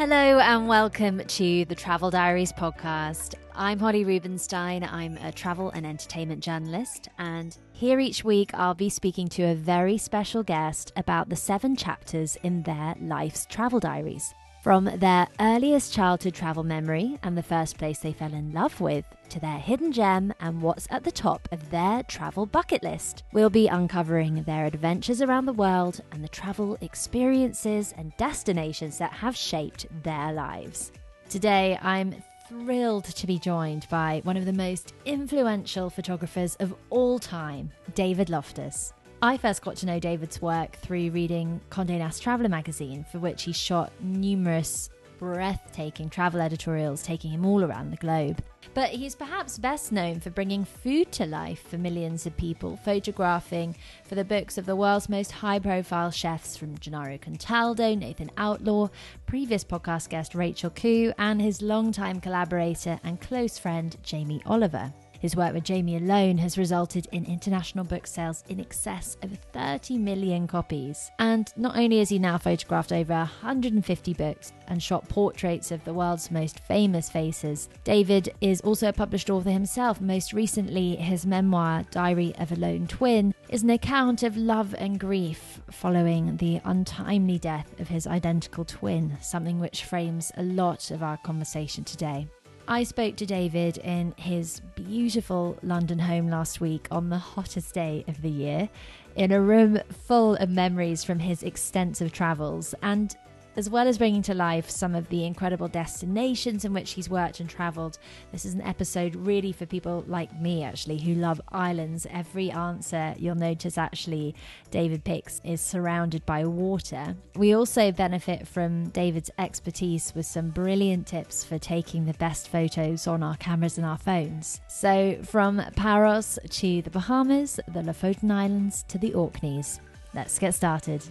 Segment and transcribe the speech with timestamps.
[0.00, 3.34] Hello and welcome to the Travel Diaries podcast.
[3.54, 4.82] I'm Holly Rubenstein.
[4.82, 9.54] I'm a travel and entertainment journalist, and here each week I'll be speaking to a
[9.54, 14.32] very special guest about the seven chapters in their life's travel diaries.
[14.62, 19.06] From their earliest childhood travel memory and the first place they fell in love with,
[19.30, 23.22] to their hidden gem and what's at the top of their travel bucket list.
[23.32, 29.12] We'll be uncovering their adventures around the world and the travel experiences and destinations that
[29.12, 30.92] have shaped their lives.
[31.30, 32.14] Today, I'm
[32.46, 38.28] thrilled to be joined by one of the most influential photographers of all time, David
[38.28, 38.92] Loftus.
[39.22, 43.42] I first got to know David's work through reading Condé Nast Traveler magazine, for which
[43.42, 44.88] he shot numerous
[45.18, 48.42] breathtaking travel editorials taking him all around the globe.
[48.72, 53.76] But he's perhaps best known for bringing food to life for millions of people, photographing
[54.04, 58.88] for the books of the world's most high profile chefs from Gennaro Contaldo, Nathan Outlaw,
[59.26, 64.94] previous podcast guest Rachel Khoo, and his longtime collaborator and close friend Jamie Oliver.
[65.20, 69.98] His work with Jamie alone has resulted in international book sales in excess of 30
[69.98, 71.10] million copies.
[71.18, 75.92] And not only has he now photographed over 150 books and shot portraits of the
[75.92, 80.00] world's most famous faces, David is also a published author himself.
[80.00, 84.98] Most recently, his memoir, Diary of a Lone Twin, is an account of love and
[84.98, 91.02] grief following the untimely death of his identical twin, something which frames a lot of
[91.02, 92.26] our conversation today.
[92.68, 98.04] I spoke to David in his beautiful London home last week on the hottest day
[98.06, 98.68] of the year,
[99.16, 102.74] in a room full of memories from his extensive travels.
[102.82, 103.16] And
[103.60, 107.40] as well as bringing to life some of the incredible destinations in which he's worked
[107.40, 107.98] and travelled,
[108.32, 112.06] this is an episode really for people like me, actually, who love islands.
[112.10, 114.34] Every answer you'll notice, actually,
[114.70, 117.14] David picks is surrounded by water.
[117.36, 123.06] We also benefit from David's expertise with some brilliant tips for taking the best photos
[123.06, 124.62] on our cameras and our phones.
[124.68, 129.80] So, from Paros to the Bahamas, the Lofoten Islands to the Orkneys.
[130.14, 131.04] Let's get started.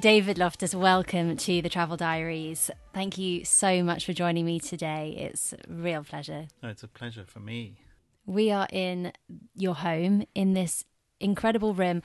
[0.00, 2.70] David Loftus, welcome to the Travel Diaries.
[2.94, 5.16] Thank you so much for joining me today.
[5.18, 6.46] It's a real pleasure.
[6.62, 7.78] Oh, it's a pleasure for me.
[8.24, 9.12] We are in
[9.56, 10.84] your home in this
[11.18, 12.02] incredible room.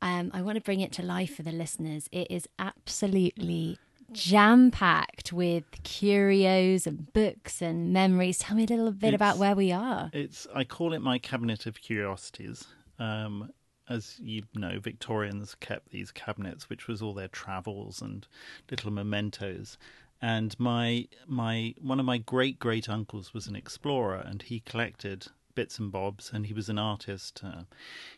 [0.00, 2.08] Um, I want to bring it to life for the listeners.
[2.10, 3.78] It is absolutely
[4.12, 8.38] jam packed with curios and books and memories.
[8.38, 10.08] Tell me a little bit It's- about where we are.
[10.14, 12.64] It's I call it my cabinet of curiosities.
[12.98, 13.50] Um,
[13.88, 18.26] as you know, Victorians kept these cabinets, which was all their travels and
[18.70, 19.78] little mementos.
[20.20, 25.26] And my my one of my great great uncles was an explorer, and he collected
[25.54, 27.42] bits and bobs, and he was an artist.
[27.44, 27.62] Uh,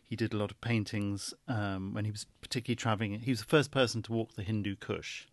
[0.03, 3.19] he did a lot of paintings um, when he was particularly traveling.
[3.19, 5.25] He was the first person to walk the Hindu Kush.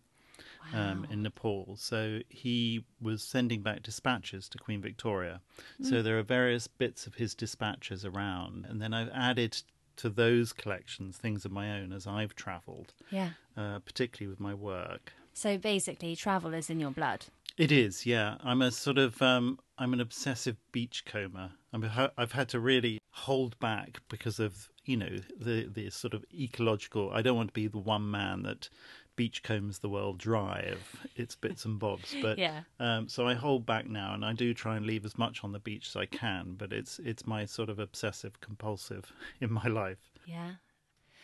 [0.73, 1.75] um, in Nepal.
[1.77, 5.39] So he was sending back dispatches to Queen Victoria.
[5.81, 9.61] So there are various bits of his dispatches around, and then I've added
[9.97, 13.31] to those collections things of my own as I've travelled, Yeah.
[13.55, 15.13] uh, particularly with my work.
[15.33, 17.25] So basically, travel is in your blood.
[17.57, 18.37] It is, yeah.
[18.43, 21.51] I'm a sort of um, I'm an obsessive beachcomber.
[21.73, 26.13] I'm a, I've had to really hold back because of you know the the sort
[26.13, 27.09] of ecological.
[27.11, 28.69] I don't want to be the one man that
[29.17, 32.15] beachcombs the world dry of its bits and bobs.
[32.21, 32.61] But Yeah.
[32.79, 35.51] um, so I hold back now, and I do try and leave as much on
[35.51, 36.55] the beach as I can.
[36.57, 39.11] But it's it's my sort of obsessive compulsive
[39.41, 40.09] in my life.
[40.25, 40.51] Yeah.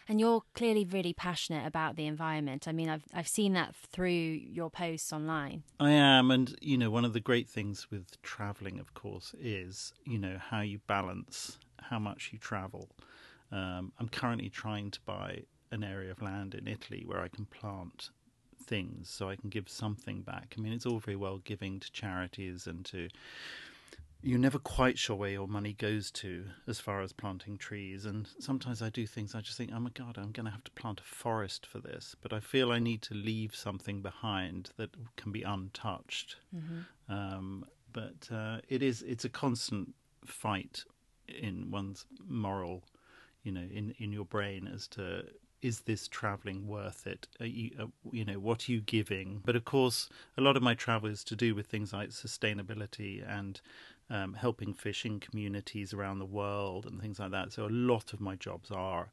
[0.09, 2.67] And you're clearly really passionate about the environment.
[2.67, 5.63] I mean, I've I've seen that through your posts online.
[5.79, 9.93] I am, and you know, one of the great things with traveling, of course, is
[10.03, 12.89] you know how you balance how much you travel.
[13.51, 15.43] Um, I'm currently trying to buy
[15.73, 18.09] an area of land in Italy where I can plant
[18.65, 20.55] things, so I can give something back.
[20.57, 23.09] I mean, it's all very well giving to charities and to.
[24.25, 28.25] You're never quite sure where your money goes to as far as planting trees, and
[28.39, 30.71] sometimes I do things I just think, oh my god, I'm going to have to
[30.71, 34.91] plant a forest for this, but I feel I need to leave something behind that
[35.17, 36.37] can be untouched.
[37.09, 39.93] Um, but uh, it is it's a constant
[40.25, 40.85] fight
[41.27, 42.83] in one's moral,
[43.43, 45.25] you know, in in your brain as to
[45.63, 47.27] is this traveling worth it?
[47.39, 49.41] Are you, uh, you know, what are you giving?
[49.45, 53.23] But of course, a lot of my travel is to do with things like sustainability
[53.27, 53.59] and
[54.09, 57.53] um, helping fishing communities around the world and things like that.
[57.53, 59.09] So a lot of my jobs are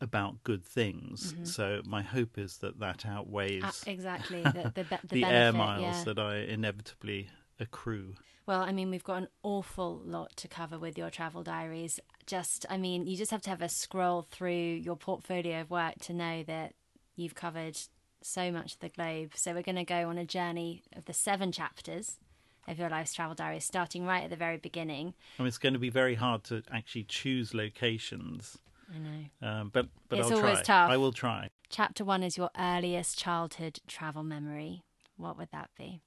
[0.00, 1.34] about good things.
[1.44, 4.42] So my hope is that that outweighs Ah, exactly.
[4.42, 6.04] The, the, be- the the air miles yeah.
[6.04, 7.28] that I inevitably
[7.60, 8.14] a crew.
[8.46, 12.00] Well, I mean, we've got an awful lot to cover with your travel diaries.
[12.26, 15.94] Just, I mean, you just have to have a scroll through your portfolio of work
[16.02, 16.74] to know that
[17.14, 17.78] you've covered
[18.20, 19.32] so much of the globe.
[19.36, 22.18] So we're going to go on a journey of the seven chapters
[22.66, 25.14] of your life's travel diary, starting right at the very beginning.
[25.38, 28.58] I mean, it's going to be very hard to actually choose locations.
[28.92, 29.48] I know.
[29.48, 30.62] Um, but but It's I'll always try.
[30.62, 30.90] tough.
[30.90, 31.48] I will try.
[31.70, 34.82] Chapter one is your earliest childhood travel memory.
[35.16, 36.02] What would that be?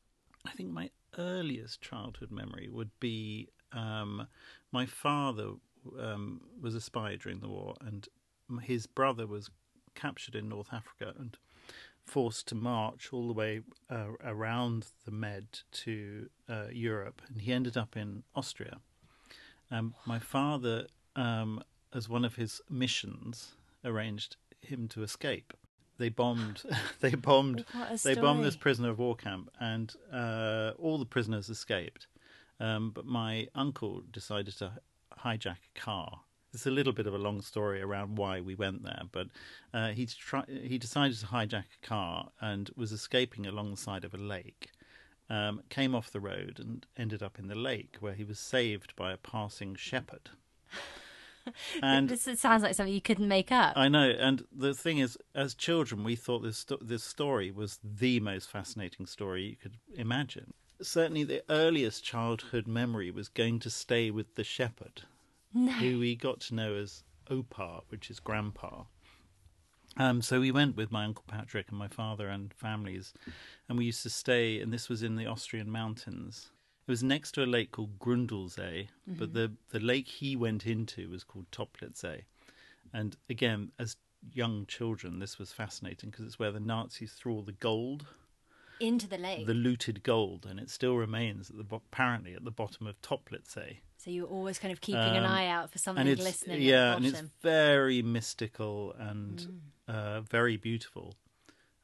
[0.46, 4.28] I think my earliest childhood memory would be um,
[4.72, 5.52] my father
[6.00, 8.08] um, was a spy during the war, and
[8.62, 9.50] his brother was
[9.94, 11.38] captured in North Africa and
[12.06, 17.52] forced to march all the way uh, around the Med to uh, Europe, and he
[17.52, 18.78] ended up in Austria.
[19.72, 21.64] Um, my father, um,
[21.94, 25.54] as one of his missions, arranged him to escape.
[25.98, 26.64] They bombed.
[27.02, 27.66] they bombed.
[28.04, 32.08] They bombed this prisoner of war camp, and uh, all the prisoners escaped.
[32.60, 34.72] Um, but my uncle decided to
[35.24, 36.22] hijack a car.
[36.54, 39.28] It's a little bit of a long story around why we went there, but
[39.74, 44.06] uh, he try- he decided to hijack a car and was escaping along the side
[44.06, 44.72] of a lake.
[45.30, 48.96] Um, came off the road and ended up in the lake, where he was saved
[48.96, 50.30] by a passing shepherd.
[51.82, 53.74] And this sounds like something you couldn't make up.
[53.76, 57.80] I know, and the thing is, as children, we thought this sto- this story was
[57.84, 60.54] the most fascinating story you could imagine.
[60.82, 65.04] Certainly, the earliest childhood memory was going to stay with the shepherd,
[65.54, 68.84] who we got to know as Opar, which is grandpa.
[69.98, 73.14] Um, so we went with my uncle Patrick and my father and families,
[73.70, 74.60] and we used to stay.
[74.60, 76.52] And this was in the Austrian mountains.
[76.88, 81.10] It was next to a lake called Grundlsee, but the the lake he went into
[81.10, 82.24] was called Toplitzsee.
[82.94, 83.98] And again, as
[84.32, 88.06] young children, this was fascinating because it's where the Nazis threw all the gold,
[88.80, 89.48] Into the lake.
[89.48, 93.02] the looted gold, and it still remains at the bo- apparently at the bottom of
[93.02, 93.78] Toplitzsee.
[93.98, 96.62] So you're always kind of keeping an Um, eye out for something and it's glistening
[96.62, 99.40] yeah, and it's very mystical and
[99.88, 99.94] Mm.
[99.94, 101.16] uh, very beautiful.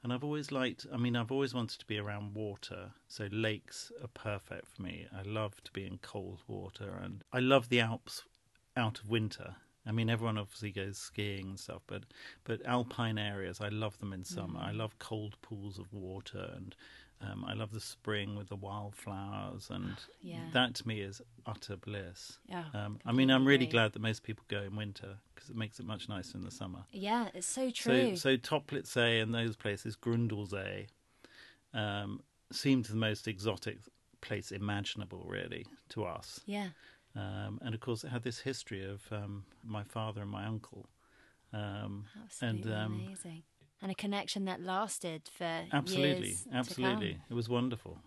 [0.04, 0.88] And I've always liked.
[0.92, 5.06] I mean, I've always wanted to be around water, so lakes are perfect for me.
[5.16, 8.24] I love to be in cold water, and I love the Alps
[8.76, 9.56] out of winter.
[9.86, 12.04] I mean, everyone obviously goes skiing and stuff, but
[12.44, 14.60] but alpine areas, I love them in summer.
[14.60, 14.68] Mm.
[14.68, 16.76] I love cold pools of water, and
[17.24, 20.50] um, I love the spring with the wildflowers, and Yeah.
[20.54, 22.40] that to me is utter bliss.
[22.48, 23.72] Yeah, Um, I mean, I'm really agree.
[23.72, 26.52] glad that most people go in winter because it makes it much nicer in the
[26.52, 26.86] summer.
[26.92, 28.16] Yeah, it's so So, true.
[28.16, 30.88] so Toplitzsee and those places, Grundlsee,
[31.74, 32.22] um,
[32.52, 33.78] seemed the most exotic
[34.22, 36.42] place imaginable, really, to us.
[36.46, 36.70] yeah.
[37.16, 40.88] Um, and of course, it had this history of um, my father and my uncle.
[41.52, 43.44] Um, Absolutely and um, amazing.
[43.82, 47.98] And a connection that lasted for absolutely, absolutely, it was wonderful.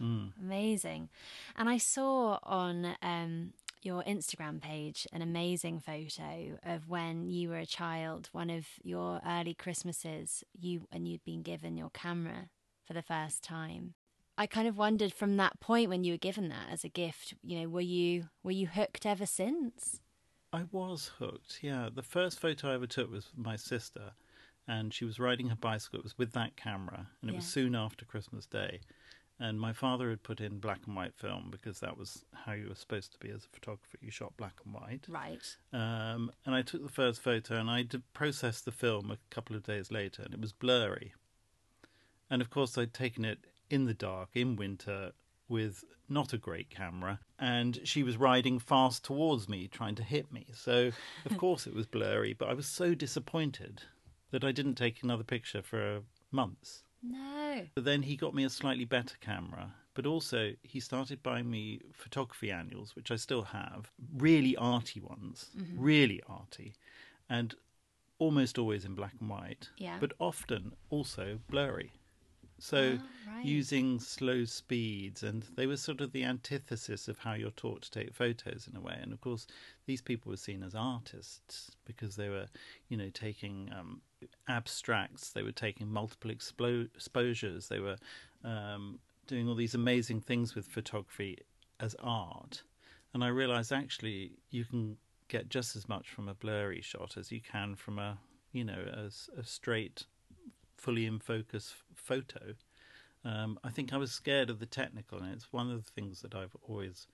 [0.00, 0.32] Mm.
[0.40, 1.08] Amazing.
[1.56, 3.52] And I saw on um,
[3.82, 9.20] your Instagram page an amazing photo of when you were a child, one of your
[9.26, 12.48] early Christmases, you and you'd been given your camera
[12.86, 13.94] for the first time.
[14.36, 17.34] I kind of wondered from that point when you were given that as a gift,
[17.42, 20.00] you know, were you were you hooked ever since?
[20.52, 21.58] I was hooked.
[21.62, 24.12] Yeah, the first photo I ever took was my sister,
[24.66, 25.98] and she was riding her bicycle.
[25.98, 28.80] It was with that camera, and it was soon after Christmas Day.
[29.38, 32.68] And my father had put in black and white film because that was how you
[32.68, 33.98] were supposed to be as a photographer.
[34.00, 35.06] You shot black and white.
[35.08, 35.56] Right.
[35.72, 39.56] Um, and I took the first photo, and I did process the film a couple
[39.56, 41.14] of days later, and it was blurry.
[42.30, 45.12] And of course, I'd taken it in the dark in winter
[45.48, 50.32] with not a great camera, and she was riding fast towards me, trying to hit
[50.32, 50.46] me.
[50.54, 50.90] So,
[51.24, 53.82] of course, it was blurry, but I was so disappointed
[54.34, 56.00] that I didn't take another picture for
[56.32, 56.82] months.
[57.00, 57.62] No.
[57.76, 59.72] But then he got me a slightly better camera.
[59.94, 65.50] But also, he started buying me photography annuals, which I still have, really arty ones,
[65.76, 66.74] really arty,
[67.30, 67.54] and
[68.18, 69.98] almost always in black and white, Yeah.
[70.00, 71.92] but often also blurry.
[72.58, 73.44] So, Ah, right.
[73.44, 77.90] using slow speeds, and they were sort of the antithesis of how you're taught to
[77.90, 78.98] take photos in a way.
[79.00, 79.46] And of course,
[79.86, 82.48] these people were seen as artists because they were,
[82.88, 84.00] you know, taking um,
[84.48, 87.96] abstracts, they were taking multiple explo- exposures, they were
[88.44, 91.38] um, doing all these amazing things with photography
[91.80, 92.62] as art.
[93.12, 94.96] And I realized actually you can
[95.28, 98.18] get just as much from a blurry shot as you can from a,
[98.52, 100.04] you know, as a straight,
[100.76, 102.54] fully in focus photo.
[103.24, 106.20] Um, I think I was scared of the technical, and it's one of the things
[106.20, 107.06] that I've always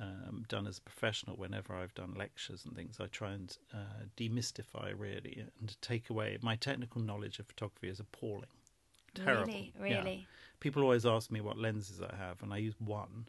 [0.00, 1.36] um, done as a professional.
[1.36, 6.38] Whenever I've done lectures and things, I try and uh, demystify really and take away
[6.42, 8.46] my technical knowledge of photography is appalling,
[9.14, 9.52] terrible.
[9.52, 10.02] Really, Yeah.
[10.02, 10.26] really.
[10.60, 13.26] People always ask me what lenses I have, and I use one.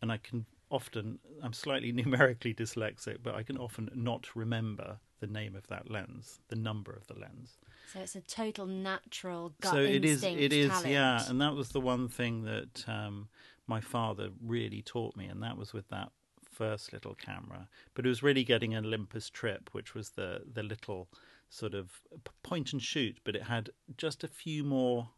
[0.00, 5.26] and I can often I'm slightly numerically dyslexic, but I can often not remember the
[5.28, 7.58] name of that lens, the number of the lens.
[7.92, 10.22] So it's a total natural gut so it is.
[10.24, 10.88] It is, talent.
[10.92, 13.28] yeah and that was the one thing that um,
[13.66, 16.10] my father really taught me and that was with that
[16.50, 17.68] first little camera.
[17.94, 21.08] But it was really getting an olympus trip which was the the little
[21.48, 22.00] sort of
[22.42, 25.08] point and shoot but it had just a few more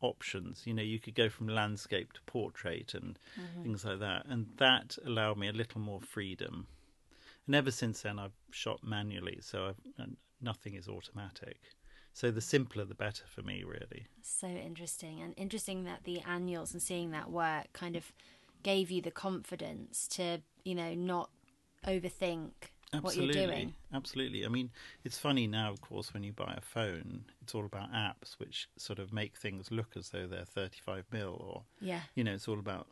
[0.00, 0.66] options.
[0.66, 3.62] You know you could go from landscape to portrait and Mm-hmm.
[3.62, 6.66] things like that and that allowed me a little more freedom.
[7.46, 10.10] And ever since then i've shot manually so I've,
[10.40, 11.58] nothing is automatic
[12.16, 16.72] so the simpler the better for me really So interesting, and interesting that the annuals
[16.72, 18.10] and seeing that work kind of
[18.62, 21.28] gave you the confidence to, you know, not
[21.86, 22.52] overthink
[23.02, 23.74] what you're doing.
[23.92, 24.46] Absolutely.
[24.46, 24.70] I mean,
[25.04, 28.68] it's funny now, of course, when you buy a phone, it's all about apps which
[28.78, 32.48] sort of make things look as though they're 35 mil, or Yeah, you know, it's
[32.48, 32.86] all about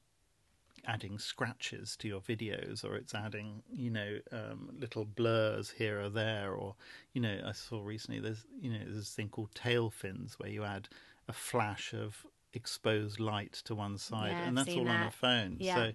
[0.87, 6.09] adding scratches to your videos, or it's adding, you know, um, little blurs here or
[6.09, 6.75] there, or
[7.13, 10.51] you know, I saw recently there's, you know, there's this thing called tail fins where
[10.51, 10.89] you add
[11.29, 15.11] a flash of exposed light to one side, Yeah, and I've that's all on a
[15.11, 15.57] phone.
[15.59, 15.75] Yeah.
[15.75, 15.93] So,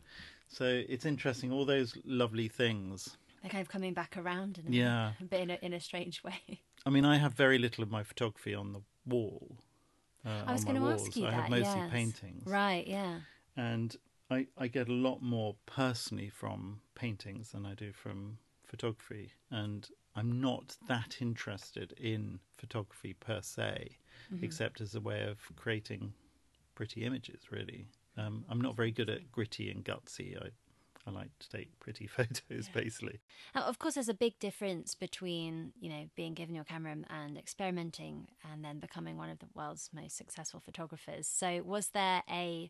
[0.48, 1.52] so it's interesting.
[1.52, 3.18] All those lovely things.
[3.42, 5.12] they're kind of coming back around in a, Yeah.
[5.20, 6.62] a bit in a, in a strange way.
[6.86, 9.58] I mean, I have very little of my photography on the wall.
[10.26, 11.42] Uh, I was going to ask you I that.
[11.42, 11.92] have mostly yes.
[11.92, 12.86] paintings, Right?
[12.88, 13.20] Yeah.
[13.56, 13.96] and
[14.30, 19.34] I, I get a lot more personally from paintings than I do from photography.
[19.50, 23.98] And I'm not that interested in photography per se,
[24.34, 24.44] Mm-hmm.
[24.46, 26.14] except as a way of creating
[26.76, 27.52] pretty images.
[27.52, 30.38] Really, um, I'm not very good at gritty and gutsy.
[30.38, 30.50] I
[31.08, 33.20] I like to take pretty photos, basically.
[33.56, 37.38] Now, of course, there's a big difference between you know being given your camera and
[37.38, 41.26] experimenting, and then becoming one of the world's most successful photographers.
[41.28, 42.70] So, was there a,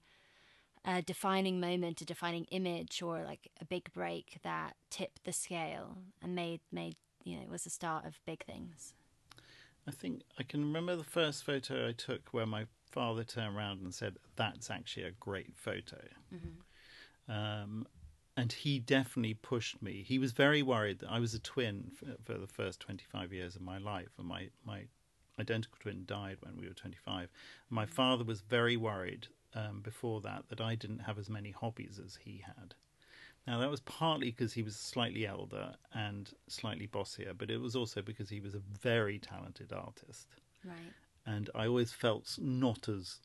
[0.86, 5.98] a defining moment, a defining image, or like a big break that tipped the scale
[6.21, 8.93] and made made you know it was the start of big things?
[9.88, 13.81] I think I can remember the first photo I took where my father turned around
[13.81, 16.01] and said, "That's actually a great photo."
[17.27, 17.88] Um,
[18.36, 20.03] and he definitely pushed me.
[20.07, 23.55] He was very worried that I was a twin for, for the first 25 years
[23.55, 24.86] of my life, and my, my
[25.39, 27.29] identical twin died when we were 25.
[27.69, 31.99] My father was very worried um, before that that I didn't have as many hobbies
[32.03, 32.75] as he had.
[33.47, 37.75] Now, that was partly because he was slightly elder and slightly bossier, but it was
[37.75, 40.27] also because he was a very talented artist.
[40.63, 40.93] Right.
[41.25, 43.19] And I always felt not as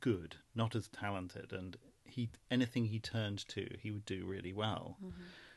[0.00, 4.98] good, not as talented, and he anything he turned to, he would do really well.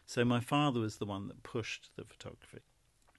[0.05, 2.61] So my father was the one that pushed the photography,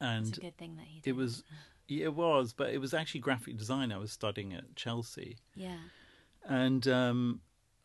[0.01, 1.11] and It's a good thing that he did.
[1.11, 1.43] it was,
[1.89, 3.91] it was, but it was actually graphic design.
[3.93, 5.77] I was studying at Chelsea, Yeah.
[6.49, 7.41] And um,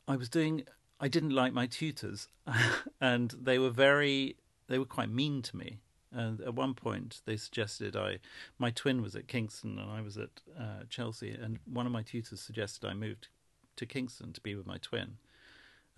[0.08, 0.64] I was doing.
[1.00, 2.30] I didn't like my tutors,
[3.02, 4.38] and they were very.
[4.68, 5.80] They were quite mean to me.
[6.16, 8.20] And at one point, they suggested I.
[8.58, 11.32] My twin was at Kingston, and I was at uh, Chelsea.
[11.32, 13.28] And one of my tutors suggested I moved
[13.76, 15.18] to Kingston to be with my twin.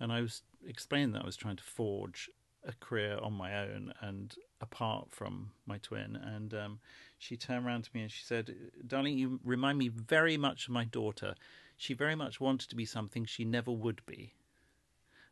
[0.00, 2.28] And I was explaining that I was trying to forge
[2.66, 6.16] a career on my own and apart from my twin.
[6.16, 6.80] And um,
[7.18, 8.54] she turned around to me and she said,
[8.86, 11.34] "Darling, you remind me very much of my daughter.
[11.76, 14.34] She very much wanted to be something she never would be."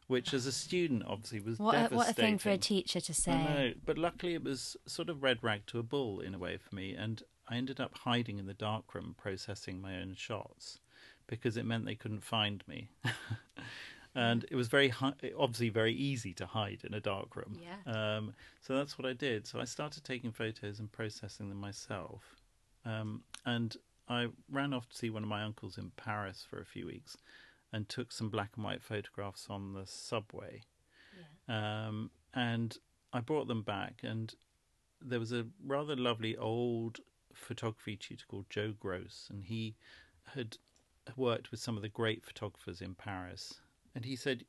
[0.07, 1.97] Which, as a student, obviously was What a, devastating.
[1.97, 3.33] what a thing for a teacher to say.
[3.33, 6.39] I know, but luckily it was sort of red rag to a bull in a
[6.39, 10.79] way for me, and I ended up hiding in the darkroom processing my own shots
[11.27, 12.91] because it meant they couldn't find me.
[14.15, 14.93] and it was very
[15.39, 17.59] obviously very easy to hide in a dark room.
[17.61, 17.93] Yeah.
[18.17, 19.47] Um, so that's what I did.
[19.47, 22.23] So I started taking photos and processing them myself,
[22.85, 23.77] um, and
[24.09, 27.17] I ran off to see one of my uncles in Paris for a few weeks,
[27.73, 30.63] and took some black and white photographs on the subway
[31.49, 32.77] um, and
[33.13, 34.35] I brought them back, and
[35.01, 37.01] there was a rather lovely old
[37.35, 39.77] photography tutor called Joe Gross, and he
[40.35, 40.57] had
[41.17, 43.61] worked with some of the great photographers in Paris,
[43.95, 44.45] and he said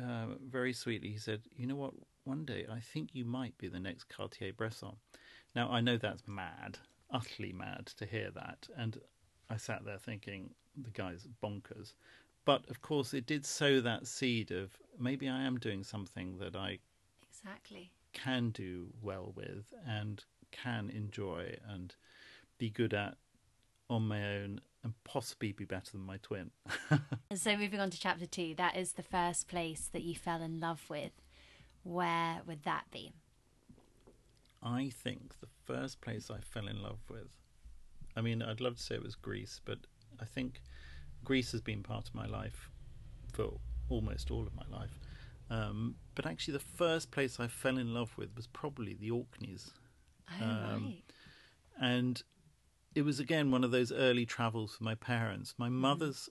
[0.00, 1.94] uh, very sweetly, he said, "You know what?
[2.24, 4.96] One day I think you might be the next Cartier-Bresson."
[5.56, 6.78] Now I know that's mad,
[7.12, 8.98] utterly mad to hear that, and
[9.48, 11.94] I sat there thinking the guy's bonkers.
[12.44, 16.56] But of course, it did sow that seed of maybe I am doing something that
[16.56, 16.78] I
[17.28, 17.90] Exactly.
[18.12, 21.94] can do well with and can enjoy and
[22.58, 23.16] be good at
[23.88, 26.50] on my own and possibly be better than my twin.
[27.34, 30.58] So moving on to chapter two, that is the first place that you fell in
[30.58, 31.12] love with.
[31.84, 33.12] Where would that be?
[34.62, 37.36] I think the first place I fell in love with,
[38.16, 39.78] I mean, I'd love to say it was Greece, but
[40.20, 40.60] I think
[41.24, 42.70] Greece has been part of my life
[43.32, 44.98] for almost all of my life.
[45.48, 49.70] Um, but actually, the first place I fell in love with was probably the Orkneys.
[50.40, 51.02] Oh, Um, right.
[51.80, 52.22] and
[52.94, 55.54] it was again one of those early travels for my parents.
[55.58, 56.28] My mother's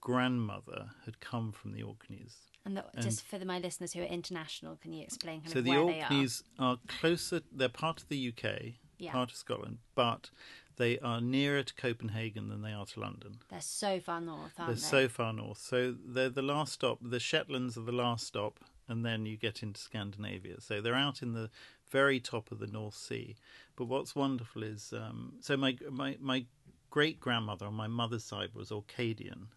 [0.00, 2.36] grandmother had come from the Orkneys.
[2.66, 5.58] And, the, just for the, my listeners who are international, can you explain kind So
[5.58, 6.04] of the where they are?
[6.04, 6.78] Orkneys are.
[6.88, 7.42] closer.
[7.52, 9.12] They're part of the UK, Yeah.
[9.12, 10.30] part of Scotland, but
[10.76, 13.38] they are nearer to Copenhagen than they are to London.
[13.50, 14.80] They're so far north, aren't They're they?
[14.80, 15.58] so far north.
[15.58, 16.98] So they're the last stop.
[17.02, 20.60] The Shetlands are the last stop, and then you get into Scandinavia.
[20.60, 21.50] So they're out in the
[21.90, 23.36] very top of the North Sea.
[23.76, 26.46] But what's wonderful is, um, so my my my
[26.90, 29.48] great grandmother on my mother's side was Orcadian,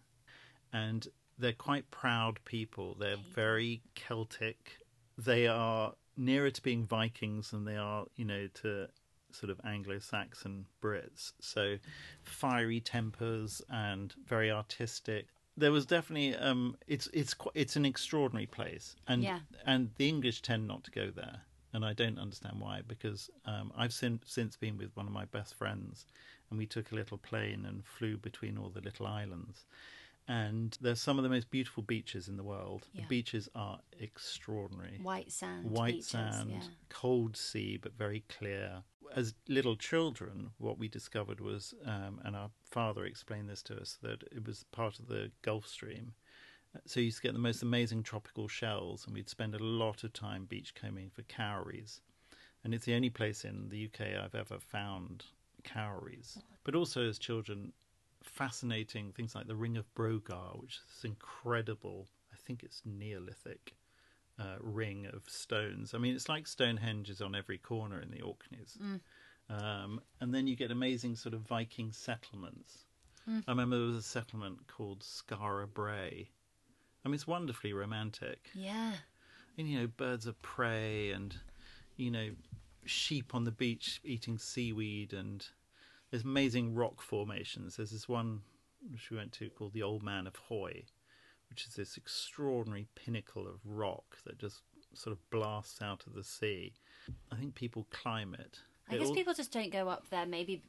[0.72, 2.96] and they're quite proud people.
[2.98, 4.78] They're very Celtic.
[5.16, 8.88] They are nearer to being Vikings than they are, you know, to
[9.30, 11.32] sort of Anglo-Saxon Brits.
[11.40, 11.76] So
[12.22, 15.26] fiery tempers and very artistic.
[15.56, 19.40] There was definitely um, it's it's it's an extraordinary place, and Yeah.
[19.66, 21.42] and the English tend not to go there,
[21.72, 22.82] and I don't understand why.
[22.86, 26.06] Because um, I've sin- since been with one of my best friends,
[26.48, 29.66] and we took a little plane and flew between all the little islands,
[30.28, 32.86] and they're some of the most beautiful beaches in the world.
[32.92, 33.00] Yeah.
[33.02, 35.70] The beaches are extraordinary White sand.
[35.70, 36.62] white beaches, sand, Yeah.
[36.90, 38.84] cold sea, but very clear.
[39.16, 43.98] As little children, what we discovered was, um, and our father explained this to us,
[44.02, 46.12] that it was part of the Gulf Stream.
[46.84, 50.04] So you used to get the most amazing tropical shells, and we'd spend a lot
[50.04, 52.02] of time beachcombing for cowries.
[52.62, 55.24] And it's the only place in the UK I've ever found
[55.64, 56.38] cowries.
[56.64, 57.72] But also as children,
[58.28, 62.08] fascinating things like the Ring of Brodgar, which is this incredible.
[62.32, 63.74] I think it's Neolithic
[64.38, 65.94] uh, ring of stones.
[65.94, 68.78] I mean, it's like Stonehenge is on every corner in the Orkneys.
[69.50, 72.84] Um, and then you get amazing sort of Viking settlements.
[73.46, 76.30] I remember there was a settlement called Skara Brae.
[77.04, 78.50] I mean, it's wonderfully romantic.
[78.54, 78.92] Yeah.
[79.58, 81.36] And, you know, birds of prey and,
[81.96, 82.30] you know,
[82.86, 85.46] sheep on the beach eating seaweed and
[86.10, 87.76] there's amazing rock formations.
[87.76, 88.40] There's this one
[88.90, 90.84] which we went to called the Old Man of Hoy,
[91.50, 94.62] which is this extraordinary pinnacle of rock that just
[94.94, 96.72] sort of blasts out of the sea.
[97.32, 98.60] I think people climb it.
[98.88, 100.62] I It guess all- people just don't go up there, maybe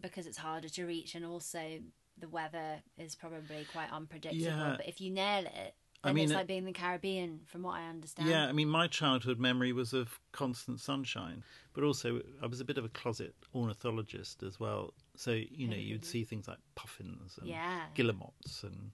[0.00, 1.80] because it's harder to reach, and also
[2.18, 4.44] the weather is probably quite unpredictable.
[4.44, 4.74] Yeah.
[4.76, 7.76] But if you nail it, I mean, it's like being in the Caribbean, from what
[7.76, 8.28] I understand.
[8.28, 12.64] Yeah, I mean, my childhood memory was of constant sunshine, but also I was a
[12.64, 14.94] bit of a closet ornithologist as well.
[15.16, 17.86] So you know, you'd see things like puffins and Yeah.
[17.94, 18.90] guillemots, and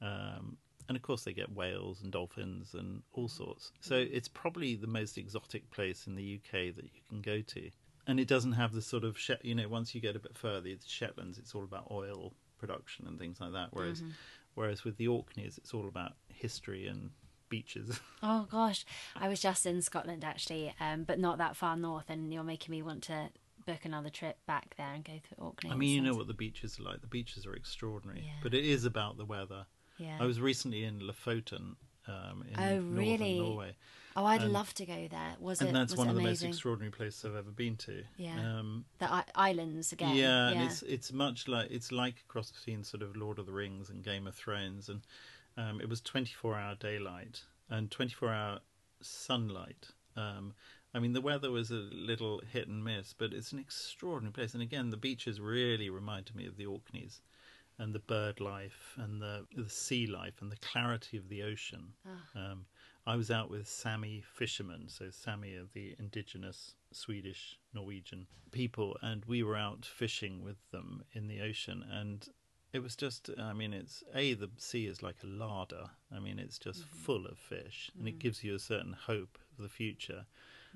[0.00, 0.56] um,
[0.88, 3.72] and of course they get whales and dolphins and all sorts.
[3.80, 7.70] So it's probably the most exotic place in the UK that you can go to,
[8.06, 10.62] and it doesn't have the sort of you know once you get a bit further,
[10.62, 13.68] the Shetlands, it's all about oil production and things like that.
[13.72, 14.10] Whereas Mm-hmm.
[14.58, 17.10] Whereas with the Orkneys, it's all about history and
[17.48, 18.00] beaches.
[18.22, 22.32] Oh gosh, I was just in Scotland actually, um, but not that far north, and
[22.32, 23.30] you're making me want to
[23.64, 25.70] book another trip back there and go to Orkney.
[25.70, 27.00] I mean, you know what the beaches are like.
[27.00, 28.32] The beaches are extraordinary, Yeah.
[28.42, 29.66] but it is about the weather.
[29.98, 30.18] Yeah.
[30.20, 31.76] I was recently in Lofoten,
[32.08, 33.38] um, in Oh, northern really?
[33.38, 33.76] Norway,
[34.18, 35.36] Oh, I'd love to go there.
[35.38, 35.72] Was and it?
[35.72, 38.02] that's was one of the most extraordinary places I've ever been to.
[38.16, 38.38] Yeah.
[38.38, 40.16] Um, The I- islands again.
[40.16, 43.46] yeah, and it's it's much like it's like a cross between sort of Lord of
[43.46, 45.02] the Rings and Game of Thrones, and
[45.56, 48.60] um, it was twenty four hour daylight and twenty four hour
[49.00, 49.88] sunlight.
[50.16, 50.54] Um,
[50.94, 54.54] I mean, the weather was a little hit and miss, but it's an extraordinary place.
[54.54, 57.20] And again, the beaches really reminded me of the Orkneys,
[57.78, 61.92] and the bird life, and the the sea life, and the clarity of the ocean.
[62.34, 62.66] Um,
[63.08, 69.24] I was out with Sami fishermen, so Sami are the indigenous Swedish Norwegian people, and
[69.24, 72.28] we were out fishing with them in the ocean, and
[72.74, 75.88] it was just i mean it's a the sea is like a larder.
[76.14, 76.98] I mean it's just mm-hmm.
[76.98, 78.18] full of fish and it mm-hmm.
[78.18, 80.26] gives you a certain hope of the future.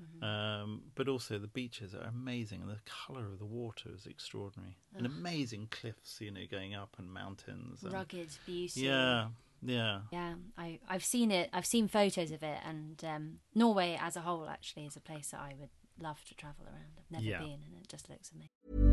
[0.01, 0.23] Mm-hmm.
[0.23, 4.75] Um, but also the beaches are amazing and the color of the water is extraordinary.
[4.97, 8.81] And amazing cliffs you know going up and mountains and, rugged beauty.
[8.81, 9.27] yeah
[9.65, 11.49] yeah Yeah, I, I've seen it.
[11.53, 15.29] I've seen photos of it, and um, Norway as a whole actually is a place
[15.29, 16.93] that I would love to travel around.
[16.99, 17.39] I've never Yeah.
[17.39, 18.92] been, and it just looks amazing.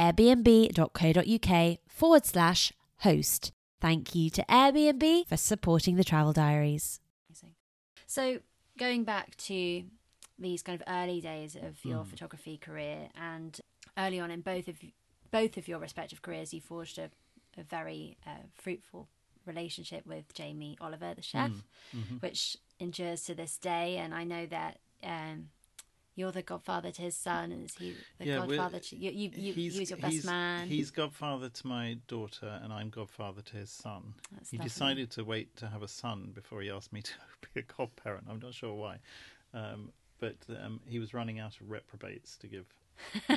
[0.01, 3.51] airbnb.co.uk forward slash host.
[3.79, 6.99] Thank you to Airbnb for supporting the travel diaries.
[8.07, 8.39] So,
[8.77, 9.83] going back to
[10.37, 13.59] these kind of early days of your photography career, and
[13.97, 14.77] early on in both of
[15.31, 17.09] both of your respective careers, you forged a,
[17.57, 19.07] a very uh, fruitful
[19.45, 21.51] relationship with Jamie Oliver, the chef,
[22.19, 23.97] which endures to this day.
[23.97, 25.49] And I know that um,
[26.15, 29.11] you're the godfather to his son, and is he the Yeah, godfather to you?
[29.11, 30.67] You, you, he's, your best he's- man.
[30.67, 34.13] He's godfather to my daughter, and I'm godfather to his son.
[34.31, 37.11] That's he decided to wait to have a son before he asked me to
[37.53, 38.27] be a godparent.
[38.29, 38.97] I'm not sure why,
[39.53, 42.65] um, but um, he was running out of reprobates to give,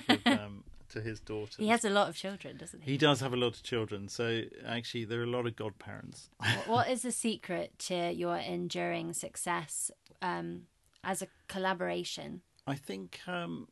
[0.08, 1.62] give um, to his daughter.
[1.62, 2.92] he has a lot of children, doesn't he?
[2.92, 6.28] He does have a lot of children, so actually there are a lot of godparents.
[6.38, 10.62] What- what is the secret to your enduring success um,
[11.04, 12.42] as a collaboration?
[12.66, 13.20] I think.
[13.27, 13.68] Um,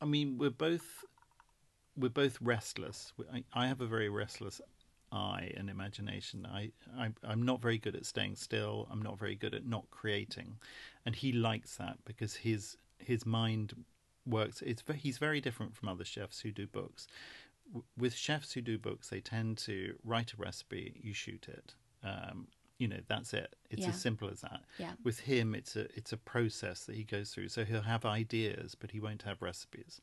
[0.00, 1.04] I mean, we're both
[1.96, 3.12] we're both restless.
[3.54, 4.60] I, have a very restless
[5.10, 6.46] eye and imagination.
[6.46, 8.86] I, I I'm not very good at staying still.
[8.90, 10.58] I'm not very good at not creating,
[11.04, 13.74] and he likes that because his his mind
[14.26, 14.62] works.
[14.62, 17.06] It's he's very different from other chefs who do books.
[17.96, 21.74] With chefs who do books, they tend to write a recipe, you shoot it.
[22.04, 22.46] Um,
[22.78, 23.54] you know that's it.
[23.70, 23.88] It's Yeah.
[23.88, 24.62] as simple as that.
[24.78, 24.92] Yeah.
[25.02, 27.48] With him, it's a it's a process that he goes through.
[27.48, 30.00] So he'll have ideas, but he won't have recipes.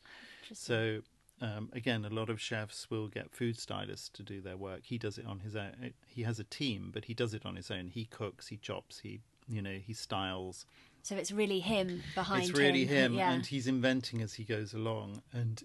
[0.53, 1.01] So
[1.41, 4.81] um, again, a lot of chefs will get food stylists to do their work.
[4.85, 5.93] He does it on his own.
[6.07, 7.87] He has a team, but he does it on his own.
[7.87, 10.65] He cooks, he chops, he you know he styles.
[11.01, 13.31] So it's really him behind it's really him, Yeah.
[13.33, 15.21] and he's inventing as he goes along.
[15.33, 15.61] And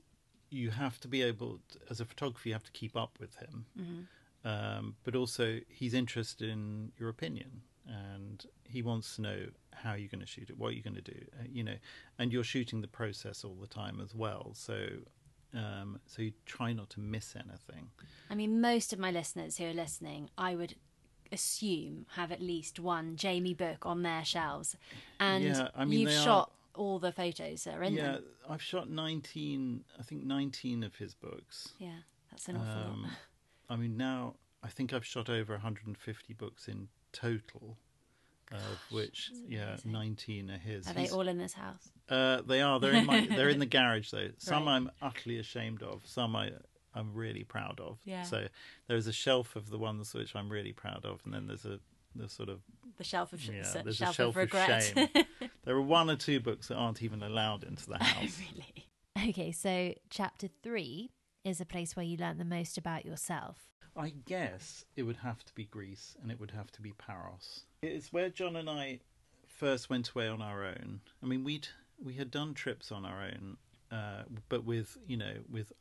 [0.51, 3.37] you have to be able, to, as a photographer, you have to keep up with
[3.37, 3.67] him.
[3.79, 4.01] Mm-hmm.
[4.49, 7.51] Um, but also, he's interested in your opinion,
[7.87, 9.39] and he wants to know
[9.75, 11.77] how you're going to shoot it, what you're going to do, uh, you know.
[12.19, 14.79] And you're shooting the process all the time as well, so
[15.55, 17.85] um, so you try not to miss anything.
[18.31, 20.75] I mean, most of my listeners who are listening, I would
[21.31, 24.77] assume have at least one Jamie book on their shelves,
[25.21, 28.13] and Yeah, I mean, you've they are- shot all the photos that are in yeah,
[28.13, 28.25] them.
[28.49, 31.71] I've shot 19, I think 19 of his books.
[31.79, 31.89] Yeah,
[32.31, 33.11] that's an awful Um, lot.
[33.69, 37.77] I mean, now I think I've shot over 150 books in total,
[38.51, 40.89] of which yeah, 19 are his.
[40.89, 41.91] Are they all in this house?
[42.09, 42.81] Uh, they are.
[42.81, 43.27] They're in my.
[43.31, 44.31] they're in the garage though.
[44.39, 44.77] Some Right.
[44.77, 46.03] I'm utterly ashamed of.
[46.07, 46.53] Some I.
[46.95, 47.99] I'm really proud of.
[48.05, 48.23] Yeah.
[48.23, 48.49] So
[48.89, 51.79] there's a shelf of the ones which I'm really proud of, and then there's a
[52.17, 52.61] the sort of
[52.97, 53.83] The shelf of sh- yeah.
[53.85, 54.83] There's shelf, a shelf of regret.
[54.95, 55.09] shame.
[55.65, 58.41] there are one or two books that aren't even allowed into the house.
[58.41, 59.29] really.
[59.31, 61.11] Okay, so chapter three
[61.45, 63.69] is a place where you learn the most about yourself.
[63.97, 67.65] I guess it would have to be Greece and it would have to be Paros.
[67.83, 69.01] It's where John and I
[69.47, 71.01] first went away on our own.
[71.23, 71.69] I mean, we'd
[72.03, 73.57] we had done trips on our own,
[73.91, 75.73] uh, but with you know with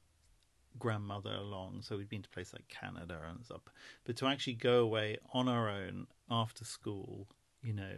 [0.80, 1.82] grandmother along.
[1.82, 3.62] So we'd been to places like Canada and stuff.
[4.06, 7.28] But to actually go away on our own after school,
[7.64, 7.98] you know,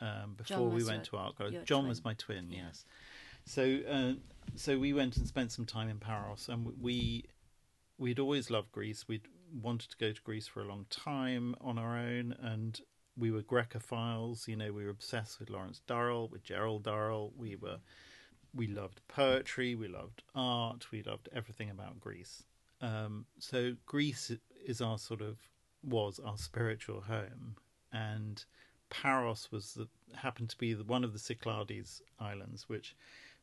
[0.00, 1.88] um, before we went to art college, John twin.
[1.88, 2.48] was my twin.
[2.50, 2.84] Yes.
[3.44, 4.12] So uh,
[4.56, 7.24] so we went and spent some time in Paros, and we
[7.98, 9.06] we'd always loved Greece.
[9.08, 12.80] We'd wanted to go to Greece for a long time on our own, and
[13.16, 14.48] we were Grecophiles.
[14.48, 17.32] You know, we were obsessed with Lawrence Durrell, with Gerald Durrell.
[17.36, 17.78] We were,
[18.54, 22.44] we loved poetry, we loved art, we loved everything about Greece.
[22.80, 24.32] Um, so Greece
[24.64, 25.38] is our sort of
[25.82, 27.56] was our spiritual home,
[27.92, 28.44] and
[28.90, 32.94] Paros was the, happened to be the, one of the Cyclades islands, which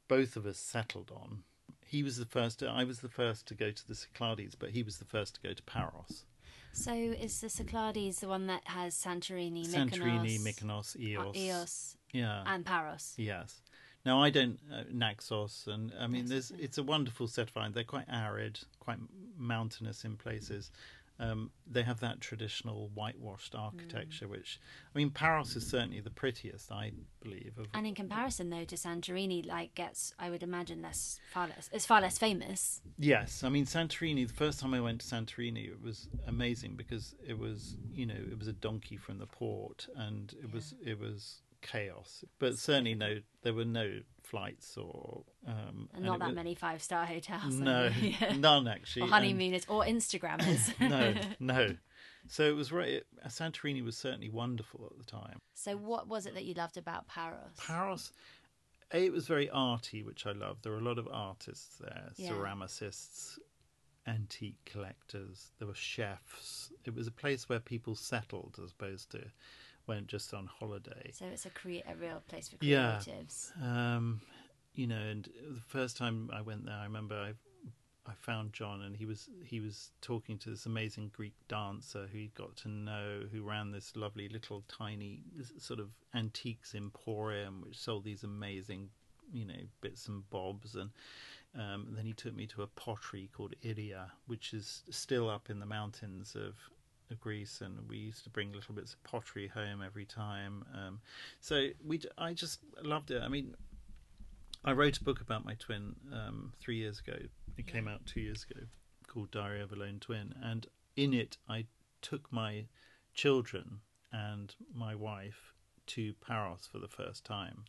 [0.08, 1.44] both of us settled on.
[1.86, 2.64] He was the first.
[2.64, 5.42] I was the first to go to the Cyclades, but he was the first to
[5.42, 6.26] go to Paros.
[6.74, 11.96] So is the Cyclades the one that has Santorini, Santorini, Mykonos, Mykonos, Ios, uh, Ios,
[12.12, 13.14] yeah, and Paros?
[13.18, 13.62] yes.
[14.06, 17.58] Now I don't uh, Naxos, and I mean, Naxos, there's it's a wonderful set of
[17.58, 17.76] islands.
[17.76, 19.00] They're quite arid, quite
[19.38, 20.72] mountainous in places.
[21.20, 24.60] Um, they have that traditional whitewashed architecture, which
[24.94, 27.54] I mean, Paros is certainly the prettiest, I believe.
[27.58, 31.70] Of, And in comparison, though, to Santorini, like gets, I would imagine, less far less.
[31.74, 32.82] It's far less famous.
[33.00, 34.28] Yes, I mean Santorini.
[34.28, 38.16] The first time I went to Santorini, it was amazing because it was, you know,
[38.16, 42.24] it was a donkey from the port, and it was it was chaos.
[42.40, 46.82] But certainly no, there were no flights or um, And not that was- many five
[46.82, 47.56] star hotels.
[47.56, 48.36] No, Yeah.
[48.40, 49.04] none actually.
[49.04, 50.74] or and- or Instagrammers.
[50.80, 51.76] no, no.
[52.30, 53.04] So it was right.
[53.28, 55.40] Santorini was certainly wonderful at the time.
[55.54, 57.52] so, what was it that you loved about Paros?
[57.58, 58.12] Paros,
[58.94, 60.64] A, it was very arty, which I loved.
[60.64, 62.32] There were a lot of artists there, Yeah.
[62.32, 63.40] ceramicists,
[64.06, 65.52] antique collectors.
[65.58, 66.70] There were chefs.
[66.84, 69.24] It was a place where people settled as opposed to
[69.88, 71.12] went just on holiday.
[71.14, 72.98] so it's a crea- a real place for Yeah.
[73.00, 73.60] creatives.
[73.62, 74.22] Um,
[74.74, 77.34] you know, and the first time I went there, I remember I
[78.10, 82.18] I found John, and he was he was talking to this amazing Greek dancer who
[82.18, 85.24] he got to know, who ran this lovely little tiny
[85.58, 88.90] sort of antiques emporium, which sold these amazing,
[89.34, 90.92] you know, bits and bobs, and
[91.54, 95.60] um, then he took me to a pottery called Yria, which is still up in
[95.60, 96.56] the mountains of
[97.12, 100.66] of Greece, and we used to bring little bits of pottery home every time.
[100.74, 101.00] Um,
[101.42, 103.22] so we, I just loved it.
[103.22, 103.56] I mean,
[104.66, 107.18] I wrote a book about my twin um, three years ago.
[107.58, 108.62] It came out two years ago,
[109.08, 111.66] called Diary of a Lone Twin, and in it I
[112.02, 112.66] took my
[113.14, 113.80] children
[114.12, 115.54] and my wife
[115.88, 117.64] to Paros for the first time,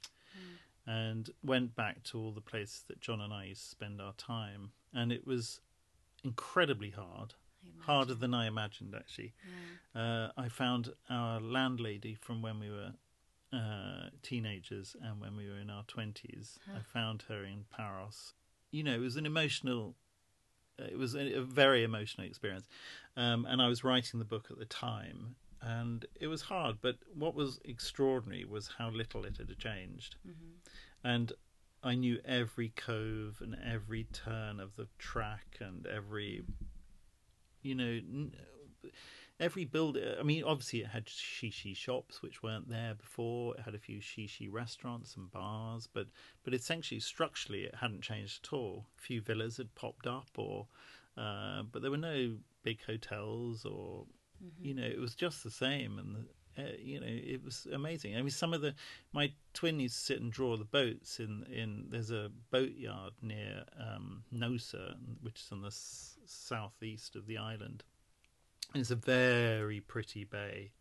[0.87, 4.13] and went back to all the places that John and I used to spend our
[4.15, 5.61] time, and it was
[6.25, 7.35] incredibly hard,
[7.81, 9.35] harder than I imagined actually.
[9.95, 12.93] Uh, I found our landlady from when we were
[13.53, 16.59] uh, teenagers and when we were in our 20s.
[16.77, 18.35] I found her in Paros.
[18.71, 19.95] You know, it was an emotional,
[20.79, 22.67] it was a, a very emotional experience.
[23.17, 26.77] Um, and I was writing the book at the time, and it was hard.
[26.83, 30.17] But what was extraordinary was how little it had changed.
[31.03, 31.33] And
[31.83, 36.43] I knew every cove and every turn of the track and every,
[37.69, 38.91] you know,
[39.41, 39.99] every build.
[40.19, 43.55] I mean, obviously it had shishi shops which weren't there before.
[43.57, 46.07] It had a few shishi restaurants and bars, but
[46.45, 48.87] but essentially structurally it hadn't changed at all.
[48.99, 50.67] A few villas had popped up, or
[51.17, 54.05] uh, but there were no big hotels or
[54.61, 56.27] you know it was just the same and.
[56.59, 58.17] Uh, you know, it was amazing.
[58.17, 58.75] I mean, some of the
[59.13, 61.87] my twin used to sit and draw the boats in in.
[61.91, 67.85] There's a boatyard near um, Naoussa, which is on the s- southeast of the island,
[68.73, 70.73] and it's a very pretty bay.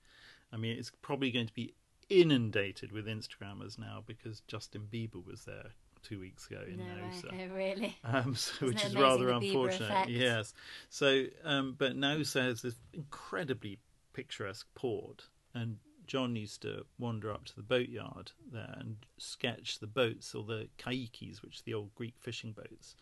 [0.52, 1.74] I mean, it's probably going to be
[2.10, 5.72] inundated with Instagrammers now because Justin Bieber was there
[6.04, 7.50] two weeks ago in No way.
[7.54, 7.98] really.
[8.04, 10.10] Um, so, which is rather unfortunate.
[10.10, 10.54] Yes.
[10.90, 13.80] So, um, but Naoussa has this incredibly
[14.13, 15.28] picturesque port,
[15.62, 20.43] and John used to wander up to the boatyard there and sketch the boats or
[20.43, 22.96] the kaikis, which are the old Greek fishing boats.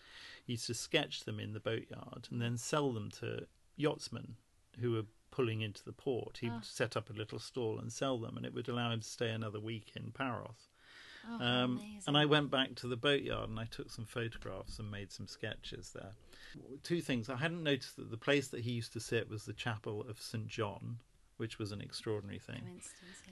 [0.46, 3.46] He used to sketch them in the boatyard and then sell them to
[3.78, 4.36] yachtsmen
[4.80, 6.38] who were pulling into the port.
[6.42, 9.02] He would set up a little stall and sell them, and it would allow him
[9.02, 10.70] to stay another week in Paros.
[11.28, 14.90] Oh, Um, and I went back to the boatyard and I took some photographs and
[14.90, 16.14] made some sketches there.
[16.84, 17.30] Two things.
[17.30, 20.22] I hadn't noticed that the place that he used to sit was the chapel of
[20.22, 20.48] St.
[20.48, 21.00] John,
[21.38, 22.82] which was an extraordinary thing.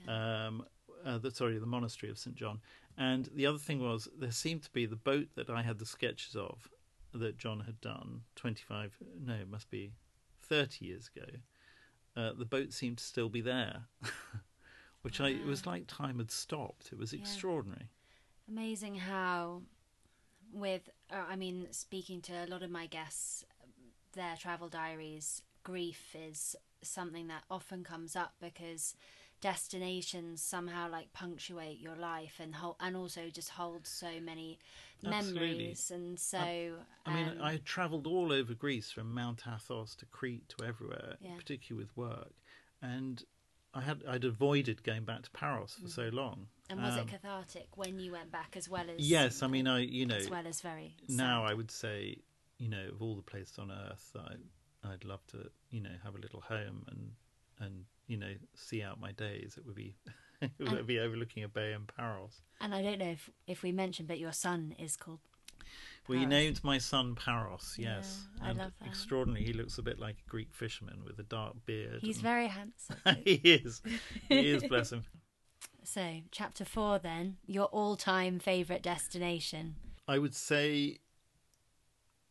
[0.06, 0.46] Yeah.
[0.46, 0.64] Um,
[1.04, 2.34] uh, the, sorry, the monastery of St.
[2.36, 2.60] John.
[2.96, 5.86] And the other thing was there seemed to be the boat that I had the
[5.86, 6.68] sketches of
[7.12, 9.92] that John had done 25, no, it must be
[10.42, 11.26] 30 years ago.
[12.16, 13.82] Uh, the boat seemed to still be there.
[15.02, 16.90] Which I, it was like time had stopped.
[16.90, 17.90] It was extraordinary.
[18.48, 19.62] Amazing how,
[20.50, 23.44] with, uh, I mean, speaking to a lot of my guests,
[24.14, 26.56] their travel diaries, grief is
[26.88, 28.94] something that often comes up because
[29.40, 34.58] destinations somehow like punctuate your life and hold, and also just hold so many
[35.06, 35.66] Absolutely.
[35.66, 36.38] memories and so
[37.06, 41.16] I mean, um, I travelled all over Greece from Mount Athos to Crete to everywhere,
[41.20, 41.36] Yeah.
[41.36, 42.32] particularly with work,
[42.80, 43.22] and
[43.74, 46.46] I had I'd avoided going back to Paros for so long.
[46.70, 49.66] and was Um, it cathartic when you went back as well as Yes, I mean,
[49.66, 51.50] I you know as well as very now sad?
[51.50, 52.18] I would say
[52.58, 54.36] you know of all the places on earth, I
[54.84, 57.12] I'd love to you know have a little home and
[57.60, 59.54] and you know see out my days.
[59.56, 59.96] It would be
[60.42, 62.42] it would be overlooking a bay in Paros.
[62.60, 65.20] and I don't know if if we mentioned but your son is called
[66.08, 66.28] We Paros.
[66.30, 67.76] named my son Paros.
[67.78, 68.88] Yes, Yeah, I and love that.
[68.88, 69.44] extraordinary.
[69.44, 72.00] He looks a bit like a Greek fisherman with a dark beard.
[72.00, 73.80] he's and- very handsome he is.
[74.28, 74.62] He is.
[74.68, 75.04] Bless him.
[75.82, 80.98] so chapter 4 then your all-time favorite destination I would say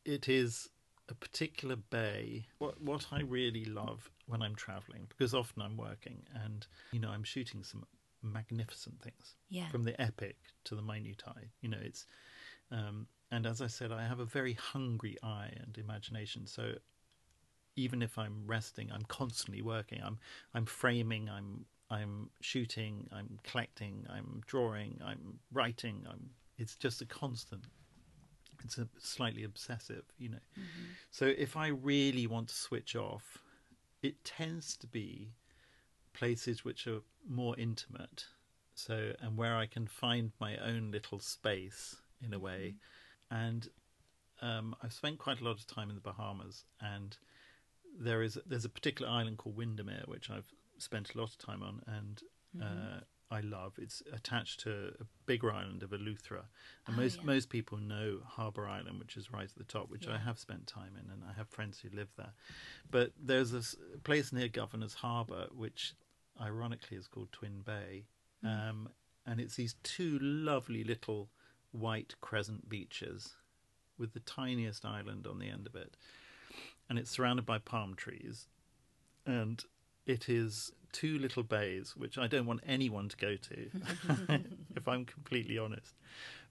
[0.06, 0.70] it is
[1.10, 2.48] a particular bay.
[2.60, 7.10] What what I really love when I'm traveling, because often I'm working and you know
[7.10, 7.86] I'm shooting some
[8.22, 9.36] magnificent things.
[9.50, 9.68] Yeah.
[9.70, 11.50] From the epic to the minutiae.
[11.62, 12.06] You know, it's
[12.72, 16.48] um, and as I said, I have a very hungry eye and imagination.
[16.48, 16.74] So
[17.76, 20.02] even if I'm resting, I'm constantly working.
[20.04, 20.20] I'm
[20.54, 21.30] I'm framing.
[21.30, 23.08] I'm I'm shooting.
[23.12, 24.06] I'm collecting.
[24.10, 25.00] I'm drawing.
[25.04, 26.06] I'm writing.
[26.10, 26.30] I'm.
[26.58, 27.66] It's just a constant.
[28.64, 30.40] It's a slightly obsessive, you know.
[31.12, 33.38] So if I really want to switch off,
[34.02, 35.32] it tends to be
[36.14, 38.26] places which are more intimate.
[38.76, 42.76] So and where I can find my own little space in a way,
[43.30, 43.68] and
[44.42, 47.16] um, I've spent quite a lot of time in the Bahamas, and
[48.00, 51.62] there is there's a particular island called Windermere which I've spent a lot of time
[51.62, 52.24] on, and
[52.62, 53.00] uh,
[53.34, 53.74] I love.
[53.78, 56.46] It's attached to a bigger island of Eleuthera,
[56.86, 57.24] and Oh, most yeah.
[57.26, 60.68] most people know Harbour Island, which is right at the top, which I have spent
[60.68, 62.34] time in, and I have friends who live there.
[62.92, 65.96] But there's this place near Governor's Harbour, which
[66.40, 68.06] ironically is called Twin Bay,
[68.44, 68.90] um,
[69.26, 71.30] and it's these two lovely little
[71.72, 73.36] white crescent beaches
[73.98, 75.96] with the tiniest island on the end of it,
[76.90, 78.48] and it's surrounded by palm trees,
[79.26, 79.66] and
[80.06, 83.70] it is two little bays which I don't want anyone to go to,
[84.76, 85.96] if I'm completely honest,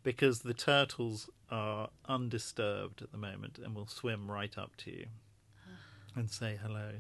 [0.02, 5.06] because the turtles are undisturbed at the moment and will swim right up to you
[6.16, 6.92] and say hello.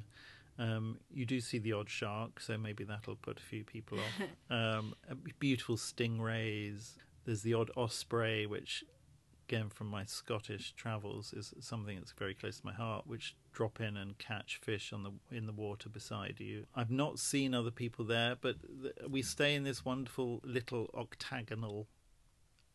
[0.58, 4.28] Um, you do see the odd shark, so maybe that'll put a few people off.
[4.50, 4.94] Um,
[5.38, 6.92] beautiful stingrays.
[7.24, 8.84] There's the odd osprey, which,
[9.52, 13.06] again, from my Scottish travels, is something that's very close to my heart.
[13.06, 16.64] Which drop in and catch fish on the in the water beside you.
[16.74, 21.88] I've not seen other people there, but th- we stay in this wonderful little octagonal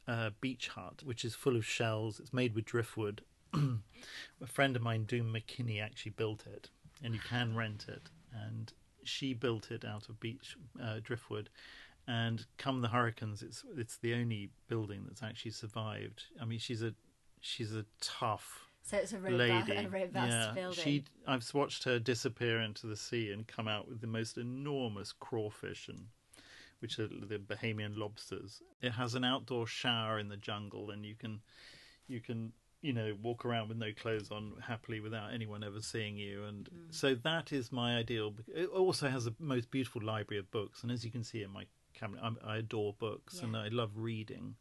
[0.07, 2.19] uh, beach hut, which is full of shells.
[2.19, 3.21] It's made with driftwood.
[3.53, 6.69] a friend of mine, Doom McKinney, actually built it,
[7.03, 8.11] and you can rent it.
[8.31, 8.71] And
[9.03, 11.49] she built it out of beach uh, driftwood.
[12.07, 16.23] And come the hurricanes, it's it's the only building that's actually survived.
[16.41, 16.93] I mean, she's a
[17.41, 19.85] she's a tough so it's a robust, lady.
[19.85, 21.03] a robust yeah, building she.
[21.27, 25.89] I've watched her disappear into the sea and come out with the most enormous crawfish
[25.89, 26.05] and
[26.79, 28.61] which are the Bahamian lobsters.
[28.81, 31.41] It has an outdoor shower in the jungle, and you can
[32.07, 36.15] you can you know walk around with no clothes on happily without anyone ever seeing
[36.15, 36.45] you.
[36.45, 36.95] And mm.
[36.95, 38.35] so that is my ideal.
[38.55, 41.51] It also has the most beautiful library of books, and as you can see in
[41.51, 41.65] my
[42.03, 44.55] I'm, I adore books and I love reading.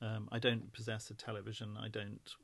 [0.00, 1.76] Um, I don't possess a television.
[1.80, 2.34] I don't,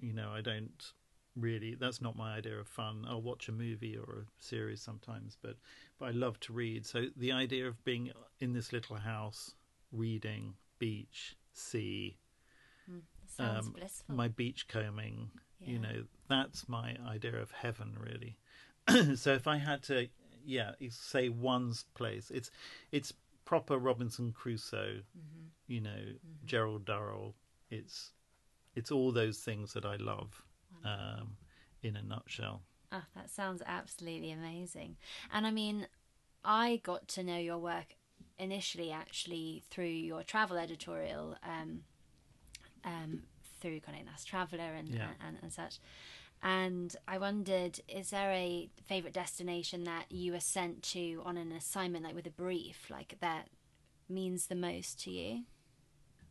[0.00, 0.92] you know, I don't
[1.36, 1.74] really.
[1.74, 3.06] That's not my idea of fun.
[3.08, 5.56] I'll watch a movie or a series sometimes, but
[5.98, 6.86] but I love to read.
[6.86, 9.54] So the idea of being in this little house,
[9.90, 12.18] reading, beach, sea,
[13.26, 18.36] sounds um, blissful my beach combing, you know, that's my idea of heaven, really.
[19.16, 20.08] so if I had to,
[20.44, 22.50] yeah, say one's place, it's
[22.90, 23.12] it's
[23.44, 25.46] proper Robinson Crusoe, Mm-hmm.
[25.66, 26.00] you know,
[26.44, 27.34] Gerald Durrell.
[27.70, 28.12] It's
[28.74, 30.42] it's all those things that I love,
[30.84, 31.36] um,
[31.82, 32.62] in a nutshell.
[32.90, 34.96] Ah, that sounds absolutely amazing.
[35.32, 35.86] And I mean,
[36.44, 37.96] I got to know your work
[38.38, 41.82] initially actually through your travel editorial, um,
[42.84, 43.22] um,
[43.60, 45.08] through Condé Nast Traveller and, Yeah.
[45.26, 45.78] and, and such.
[46.42, 51.52] And I wondered, is there a favourite destination that you were sent to on an
[51.52, 53.48] assignment, like with a brief, like that
[54.08, 55.42] means the most to you?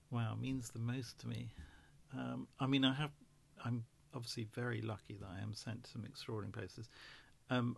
[0.10, 1.54] Wow, means the most to me.
[2.14, 3.12] Um, I mean, I have.
[3.64, 6.90] I'm obviously very lucky that I am sent to some extraordinary places.
[7.50, 7.78] Um,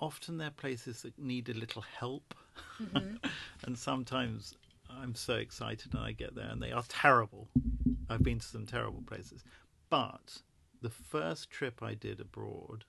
[0.00, 2.34] often they're places that need a little help,
[2.94, 4.54] and sometimes
[4.88, 7.48] I'm so excited and I get there and they are terrible.
[8.08, 9.44] I've been to some terrible places,
[9.90, 10.40] but
[10.82, 12.84] the first trip I did abroad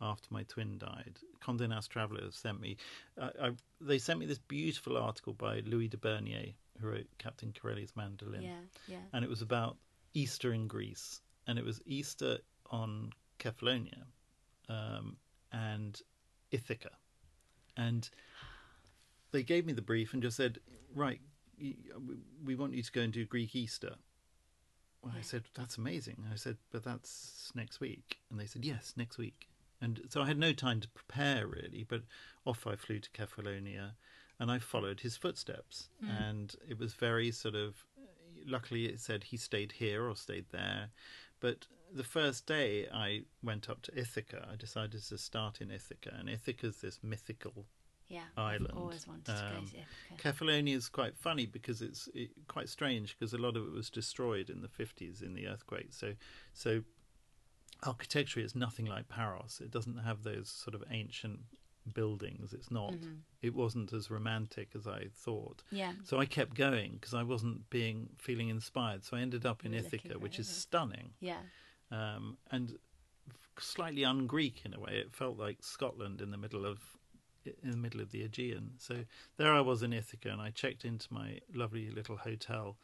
[0.00, 1.18] after my twin died.
[1.42, 2.76] Condé Nast Traveller sent me.
[3.20, 7.52] I, I, they sent me this beautiful article by Louis de Bernières, who wrote Captain
[7.52, 8.98] Corelli's Mandolin, Yeah, yeah.
[9.12, 9.76] and it was about
[10.14, 12.38] Easter in Greece, and it was Easter
[12.70, 13.10] on
[13.40, 14.04] Kefalonia
[14.68, 15.16] um,
[15.52, 16.00] and
[16.52, 16.90] Ithaca,
[17.76, 18.08] and
[19.32, 20.58] they gave me the brief and just said,
[20.94, 21.20] "Right,
[21.58, 21.76] we-
[22.44, 23.96] we want you to go and do Greek Easter."
[25.02, 28.94] Well, I said, "That's amazing." I said, "But that's next week," and they said, "Yes,
[28.96, 29.48] next week."
[29.80, 32.02] And so I had no time to prepare really, but
[32.44, 33.94] off I flew to Kefalonia,
[34.40, 36.10] and I followed his footsteps, hmm.
[36.10, 37.84] and it was very sort of.
[38.44, 40.90] Luckily, it said he stayed here or stayed there,
[41.40, 46.14] but the first day I went up to Ithaca, I decided to start in Ithaca,
[46.18, 47.66] and Ithaca's this mythical
[48.08, 48.72] Yeah, island.
[48.74, 50.44] Always wanted to go Um, to Ithaca.
[50.44, 53.90] Kefalonia is quite funny because it's it, quite strange because a lot of it was
[53.90, 55.88] destroyed in the 50s in the earthquake.
[55.92, 56.14] So,
[56.54, 56.82] so
[57.84, 59.60] architecturally, it's nothing like Paros.
[59.62, 61.40] It doesn't have those sort of ancient
[61.94, 62.52] buildings.
[62.52, 62.94] It's not.
[63.42, 65.62] It wasn't as romantic as I thought.
[65.66, 65.76] Mm-hmm.
[65.76, 65.92] Yeah.
[66.04, 69.04] So I kept going because I wasn't being feeling inspired.
[69.04, 71.40] So I ended up in Ithaca, which is stunning Yeah,
[71.90, 72.78] um, and
[73.58, 74.98] slightly un-Greek in a way.
[74.98, 76.80] It felt like Scotland in the middle of
[77.62, 78.72] in the middle of the Aegean.
[78.78, 79.04] So
[79.36, 82.76] there I was in Ithaca, and I checked into my lovely little hotel,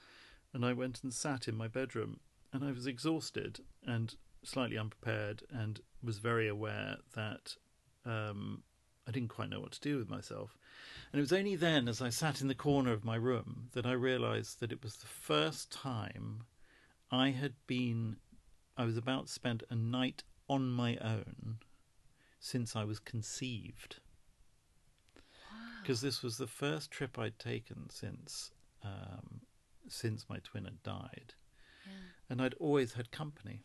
[0.53, 2.21] and I went and sat in my bedroom,
[2.53, 7.57] and I was exhausted and slightly unprepared, and was very aware that.
[8.05, 8.63] Um,
[9.07, 10.57] I didn't quite know what to do with myself.
[11.13, 13.85] And it was only then, as I sat in the corner of my room, that
[13.85, 16.45] I realised that it was the first time
[17.11, 18.17] I had been
[18.77, 21.59] I was about to spend a night on my own
[22.41, 24.01] since I was conceived.
[25.85, 28.51] Because this was the first trip I'd taken since
[28.83, 29.43] um,
[29.89, 31.35] since my twin had died,
[32.31, 33.63] and I'd always had company.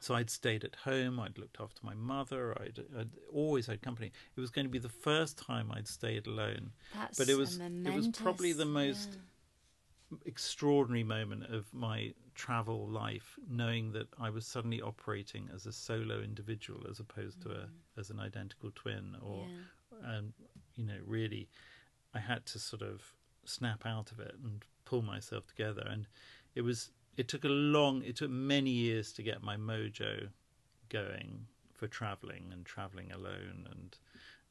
[0.00, 1.20] So I'd stayed at home.
[1.20, 2.56] I'd looked after my mother.
[2.60, 4.10] I'd, I'd always had company.
[4.34, 7.60] It was going to be the first time I'd stayed alone, that's but it was
[7.60, 9.18] it was probably the most
[10.10, 10.18] yeah.
[10.24, 16.20] extraordinary moment of my travel life, knowing that I was suddenly operating as a solo
[16.20, 17.68] individual as opposed to a
[18.00, 19.46] as an identical twin, or
[20.04, 20.32] um,
[20.80, 21.46] you know, really,
[22.14, 23.12] I had to sort of
[23.44, 26.06] snap out of it and pull myself together, and
[26.54, 30.28] it was it took a long, it took many years to get my mojo
[30.88, 33.98] going for traveling and traveling alone and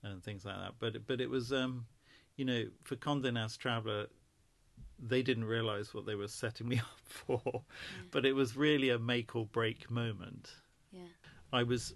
[0.03, 0.73] and things like that.
[0.77, 1.87] But but it was um,
[2.35, 4.05] you know, for Condé Nast Traveller,
[4.99, 7.63] they didn't realize what they were setting me up for,
[8.11, 10.51] but it was really a make or break moment.
[10.91, 11.01] Yeah.
[11.51, 11.95] I was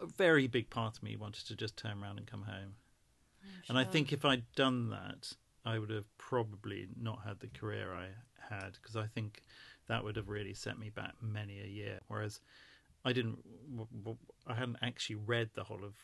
[0.00, 2.74] a very big part of me wanted to just turn around and come home.
[3.68, 5.32] And I think if I'd done that,
[5.64, 8.08] I would have probably not had the career I
[8.52, 9.42] had because I think
[9.88, 12.00] that would have really set me back many a year.
[12.08, 12.40] Whereas
[13.04, 13.38] I didn't,
[14.46, 15.94] I hadn't actually read the whole of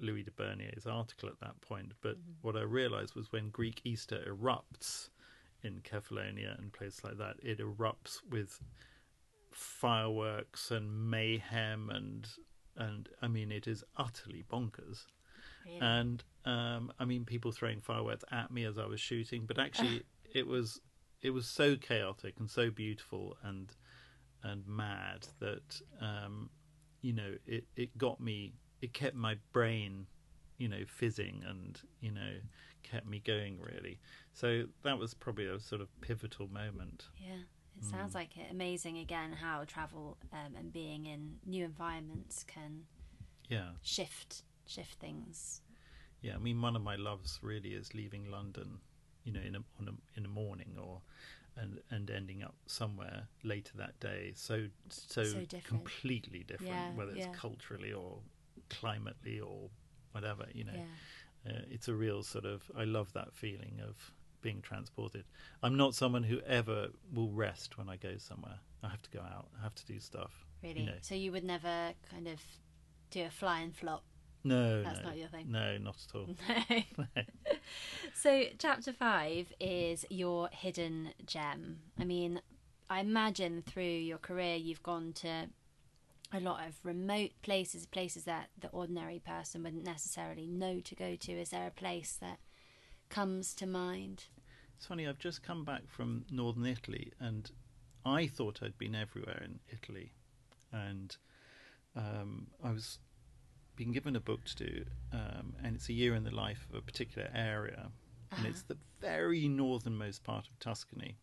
[0.00, 1.92] Louis de Bernières's article at that point.
[2.02, 2.32] But mm-hmm.
[2.42, 5.10] what I realised was when Greek Easter erupts
[5.62, 8.60] in Kefalonia and places like that, it erupts with
[9.52, 12.28] fireworks and mayhem and
[12.76, 15.06] and I mean it is utterly bonkers.
[15.80, 20.04] And um, I mean people throwing fireworks at me as I was shooting, but actually
[20.34, 20.80] it was
[21.22, 23.74] it was so chaotic and so beautiful and
[24.42, 26.50] and mad that um,
[27.02, 30.06] you know it it got me it kept my brain
[30.58, 32.34] you know fizzing and you know
[32.82, 33.98] kept me going really.
[34.32, 37.04] So that was probably a sort of pivotal moment.
[37.18, 37.34] Yeah,
[37.76, 38.18] it sounds Hmm.
[38.18, 38.46] like it.
[38.50, 42.84] Amazing again how travel um, and being in new environments can
[43.48, 43.70] yeah.
[43.82, 45.60] shift shift things.
[46.22, 48.78] Yeah, I mean, one of my loves really is leaving London,
[49.24, 51.00] you know, in a, on a in the morning or
[51.56, 54.32] and and ending up somewhere later that day.
[54.34, 55.64] So so, So different.
[55.66, 57.32] completely different, Yeah, whether it's yeah.
[57.32, 58.18] culturally or
[58.70, 59.70] climately or
[60.12, 60.46] whatever.
[60.52, 61.52] You know, Yeah.
[61.52, 62.70] uh, it's a real sort of.
[62.76, 64.12] I love that feeling of
[64.42, 65.24] being transported.
[65.62, 68.58] I'm not someone who ever will rest when I go somewhere.
[68.82, 69.48] I have to go out.
[69.58, 70.46] I have to do stuff.
[70.62, 70.80] Really.
[70.80, 70.98] You know.
[71.00, 72.40] So you would never kind of
[73.10, 74.02] do a fly and flop.
[74.46, 75.46] No, That's no, not your thing.
[75.50, 76.28] No, not at all.
[76.98, 77.22] No.
[78.14, 81.80] so chapter five is your hidden gem.
[81.98, 82.40] I mean,
[82.88, 85.48] I imagine through your career you've gone to
[86.32, 91.16] a lot of remote places, places that the ordinary person wouldn't necessarily know to go
[91.16, 91.32] to.
[91.32, 92.38] Is there a place that
[93.08, 94.26] comes to mind?
[94.76, 97.50] It's funny, I've just come back from northern Italy and
[98.04, 100.12] I thought I'd been everywhere in Italy.
[100.70, 101.16] And
[101.96, 102.98] um, I was
[103.76, 106.76] being given a book to do, um, and it's a year in the life of
[106.76, 107.90] a particular area.
[108.32, 111.16] And it's the very northernmost part of Tuscany.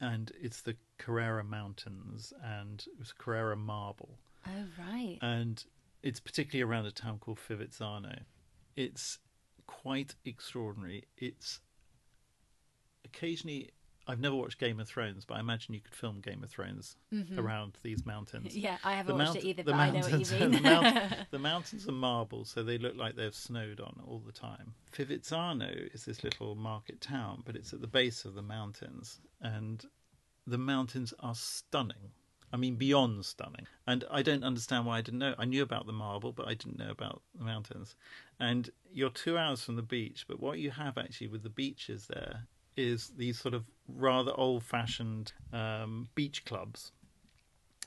[0.00, 5.18] And it's the Carrara Mountains, and it was Carrara marble Oh right.
[5.22, 5.64] and
[6.02, 8.20] it's particularly around a town called Fivizzano.
[8.74, 9.18] It's
[9.66, 11.04] quite extraordinary.
[11.16, 11.60] It's
[13.04, 13.70] occasionally
[14.06, 16.96] I've never watched Game of Thrones, but I imagine you could film Game of Thrones
[17.38, 18.48] around these mountains.
[18.48, 18.58] Mm-hmm.
[18.58, 20.32] Yeah, I haven't The watched mount- it either, the but I know what you mountains-
[20.40, 20.50] mean.
[20.50, 24.32] the, mount- the mountains are marble, so they look like they've snowed on all the
[24.32, 24.74] time.
[24.92, 29.84] Fivizzano is this little market town, but it's at the base of the mountains, and
[30.46, 32.10] the mountains are stunning.
[32.54, 33.66] I mean, beyond stunning.
[33.86, 35.34] And I don't understand why I didn't know.
[35.38, 37.96] I knew about the marble, but I didn't know about the mountains.
[38.38, 42.08] And you're two hours from the beach, but what you have actually with the beaches
[42.08, 46.92] there is these sort of rather old fashioned um, beach clubs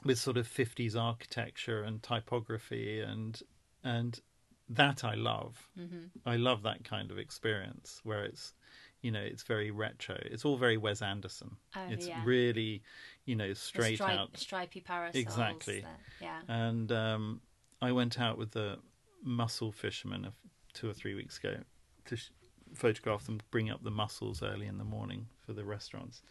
[0.03, 3.41] with sort of 50s architecture and typography and
[3.83, 4.19] and
[4.67, 5.69] that I love.
[5.79, 6.05] Mm-hmm.
[6.25, 8.53] I love that kind of experience where it's
[9.01, 10.17] you know it's very retro.
[10.25, 11.57] It's all very Wes Anderson.
[11.75, 12.21] Oh, it's yeah.
[12.25, 12.81] really
[13.25, 15.21] you know straight stripe- out stripy parasols.
[15.21, 15.81] Exactly.
[15.81, 16.39] that- yeah.
[16.47, 17.41] and um,
[17.81, 18.77] I went out with the
[19.23, 20.33] mussel fishermen of
[20.73, 21.57] two or three weeks ago
[22.05, 22.29] to sh-
[22.75, 26.21] photograph them, bring up the mussels early in the morning for the restaurants,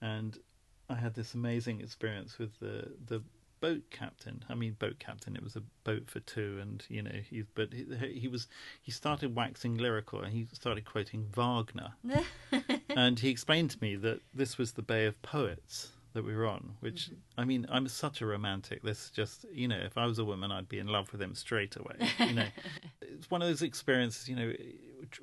[0.00, 0.38] and
[0.88, 3.22] I had this amazing experience with the the
[3.60, 4.44] boat captain.
[4.48, 5.36] I mean, boat captain.
[5.36, 7.84] It was a boat for two, and you know, he but he,
[8.18, 8.48] he was
[8.82, 11.92] he started waxing lyrical, and he started quoting Wagner,
[12.90, 16.46] and he explained to me that this was the Bay of Poets that we were
[16.46, 16.72] on.
[16.80, 17.40] Which mm-hmm.
[17.40, 18.82] I mean, I'm such a romantic.
[18.82, 21.22] This is just you know, if I was a woman, I'd be in love with
[21.22, 21.96] him straight away.
[22.18, 22.46] You know,
[23.02, 24.28] it's one of those experiences.
[24.28, 24.52] You know,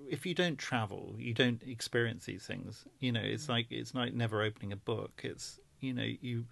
[0.10, 2.86] if you don't travel, you don't experience these things.
[3.00, 5.22] You know, it's like it's like never opening a book.
[5.24, 6.46] It's you know you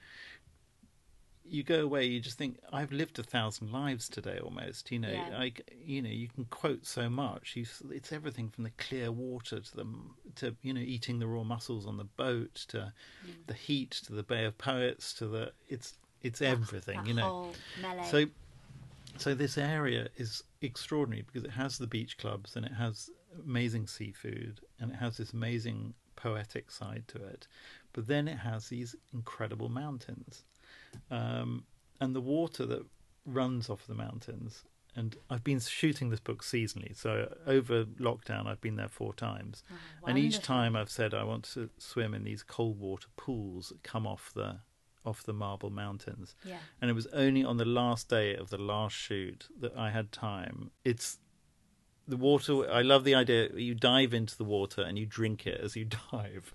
[1.47, 4.91] you go away, you just think I've lived a thousand lives today, almost.
[4.91, 5.37] You know, Yeah.
[5.37, 5.53] I
[5.83, 7.55] you know you can quote so much.
[7.55, 9.85] You, it's everything from the clear water to the
[10.35, 12.93] to you know eating the raw mussels on the boat to
[13.47, 16.99] the heat to the Bay of Poets to the it's it's everything.
[16.99, 17.51] That you know,
[18.05, 18.25] so
[19.17, 23.09] so this area is extraordinary because it has the beach clubs and it has
[23.43, 27.47] amazing seafood and it has this amazing poetic side to it
[27.93, 30.43] but then it has these incredible mountains.
[31.09, 31.63] Um,
[32.01, 32.85] and the water that
[33.25, 34.63] runs off the mountains
[34.97, 39.63] and I've been shooting this book seasonally so over lockdown I've been there four times.
[40.05, 43.83] And each time I've said I want to swim in these cold water pools that
[43.83, 44.59] come off the
[45.05, 46.57] off the marble mountains Yeah.
[46.81, 50.11] and it was only on the last day of the last shoot that I had
[50.11, 50.71] time.
[50.83, 51.19] It's
[52.07, 52.69] the water.
[52.71, 53.49] I love the idea.
[53.55, 56.51] You dive into the water and you drink it as you dive.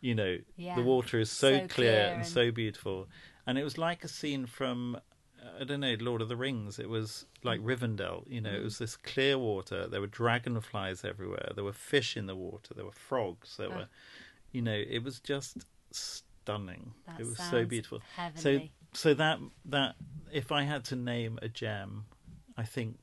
[0.00, 0.74] you know, yeah.
[0.76, 3.08] the water is so, So clear, clear and, and- so beautiful,
[3.46, 4.98] and it was like a scene from.
[5.58, 6.78] I don't know, Lord of the Rings.
[6.78, 8.24] It was like Rivendell.
[8.28, 8.80] You know, it was mm.
[8.80, 9.86] this clear water.
[9.88, 11.52] There were dragonflies everywhere.
[11.54, 12.74] There were fish in the water.
[12.74, 13.56] There were frogs.
[13.56, 13.88] There were,
[14.52, 15.64] you know, it was just
[16.50, 16.92] stunning.
[17.06, 18.00] That it was so beautiful.
[18.16, 18.72] heavenly.
[18.92, 19.94] So, so that that
[20.32, 22.04] if I had to name a gem,
[22.56, 22.96] I think,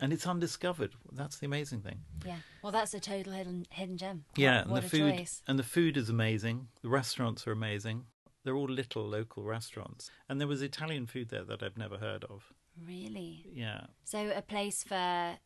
[0.00, 0.92] and it's undiscovered.
[1.12, 2.00] That's the amazing thing.
[2.24, 2.38] Yeah.
[2.62, 4.24] Well, that's a total hidden hidden gem.
[4.36, 5.42] Yeah, What, and the food choice.
[5.46, 6.68] and the food is amazing.
[6.82, 8.04] The restaurants are amazing.
[8.44, 12.22] They're all little local restaurants, and there was Italian food there that I've never heard
[12.24, 12.52] of.
[12.86, 13.46] Really.
[13.52, 15.38] Yeah, So a place for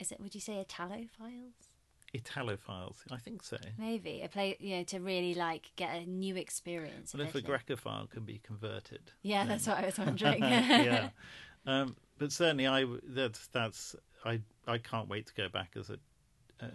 [0.00, 0.18] is it?
[0.20, 1.67] Would you say Italophiles?
[2.16, 2.96] Italophiles.
[3.10, 3.58] I think so.
[3.78, 7.14] Maybe a place you know to really like get a new experience.
[7.14, 7.42] Well, if a.
[7.42, 10.42] Grecophile can be converted, Yeah, that's what I was wondering.
[10.42, 11.10] yeah.
[11.66, 13.94] Um, but certainly, I that's that's
[14.24, 15.98] I I can't wait to go back as a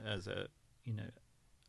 [0.05, 0.45] as a
[0.83, 1.09] you know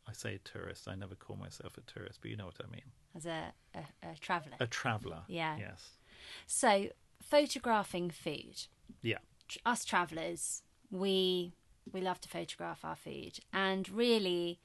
[0.07, 0.87] I say tourist.
[0.87, 2.83] I never call myself a tourist, but you know what I mean.
[3.15, 4.57] As a, a, a traveller.
[4.59, 5.23] A traveller.
[5.27, 5.57] Yeah.
[5.57, 5.97] Yes.
[6.45, 6.89] So
[7.21, 8.67] photographing food.
[9.01, 9.17] Yeah.
[9.65, 10.61] us travelers
[10.91, 11.53] we
[11.91, 14.59] we love to photograph our food and really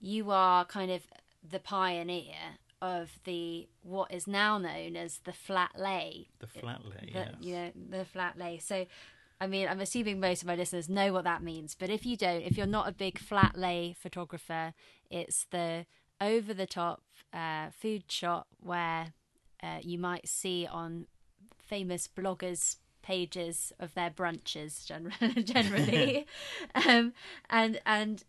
[0.00, 1.02] you are kind of
[1.48, 7.10] the pioneer of the what is now known as the flat lay The flat lay.
[7.12, 7.34] the, yes.
[7.40, 8.86] you know the flat lay so
[9.40, 12.16] i mean i'm assuming most of my listeners know what that means but if you
[12.16, 14.74] don't if you're not a big flat lay photographer
[15.10, 15.86] it's the
[16.20, 17.02] over the top
[17.32, 19.12] uh, food shot where
[19.62, 21.06] uh, you might see on
[21.58, 26.26] famous bloggers pages of their brunches generally, generally.
[26.74, 27.12] um,
[27.48, 28.24] and and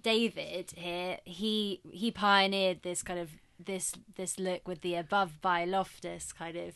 [0.00, 5.64] David here he he pioneered this kind of this this look with the above by
[5.64, 6.74] Loftus kind of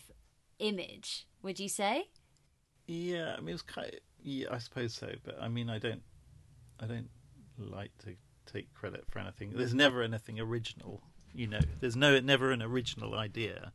[0.59, 2.09] image would you say
[2.87, 3.91] Yeah, I mean, it was kind.
[4.22, 5.09] yeah, I suppose so.
[5.24, 6.03] But I mean, I don't,
[6.80, 7.11] I don't
[7.59, 8.14] like to
[8.53, 9.51] take credit for anything.
[9.55, 11.03] There's never anything original,
[11.34, 11.61] you know.
[11.80, 13.72] There's no, never an original idea.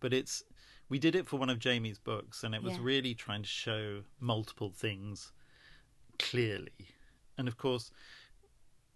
[0.00, 0.42] But it's,
[0.88, 2.84] we did it for one of Jamie's books, and it was Yeah.
[2.84, 5.32] really trying to show multiple things
[6.18, 6.94] clearly.
[7.36, 7.90] And of course,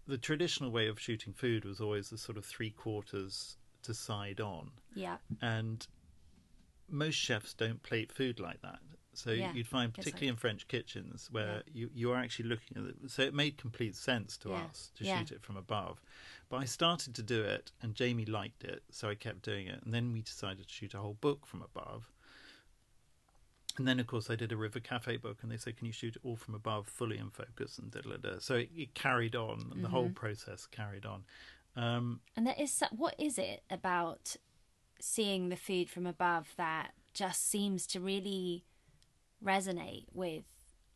[0.05, 4.39] the traditional way of shooting food was always the sort of three quarters to side
[4.39, 5.87] on yeah and
[6.89, 8.79] most chefs don't plate food like that
[9.15, 11.73] So Yeah, you'd find, particularly in French kitchens, where Yeah.
[11.73, 13.11] you you are actually looking at it.
[13.11, 16.01] So it made complete sense to Yeah, us to shoot it from above.
[16.49, 19.81] But I started to do it, and Jamie liked it, so I kept doing it.
[19.83, 22.11] And then we decided to shoot a whole book from above.
[23.77, 25.93] And then, of course, I did a River Cafe book, and they said, "Can you
[25.93, 28.39] shoot it all from above, fully in focus?" And da da da.
[28.39, 30.13] So it, it carried on, and the whole Mm-hmm.
[30.13, 31.23] process carried on.
[31.75, 34.35] Um, And there is what is it about
[34.99, 38.63] seeing the food from above that just seems to really
[39.43, 40.43] resonate with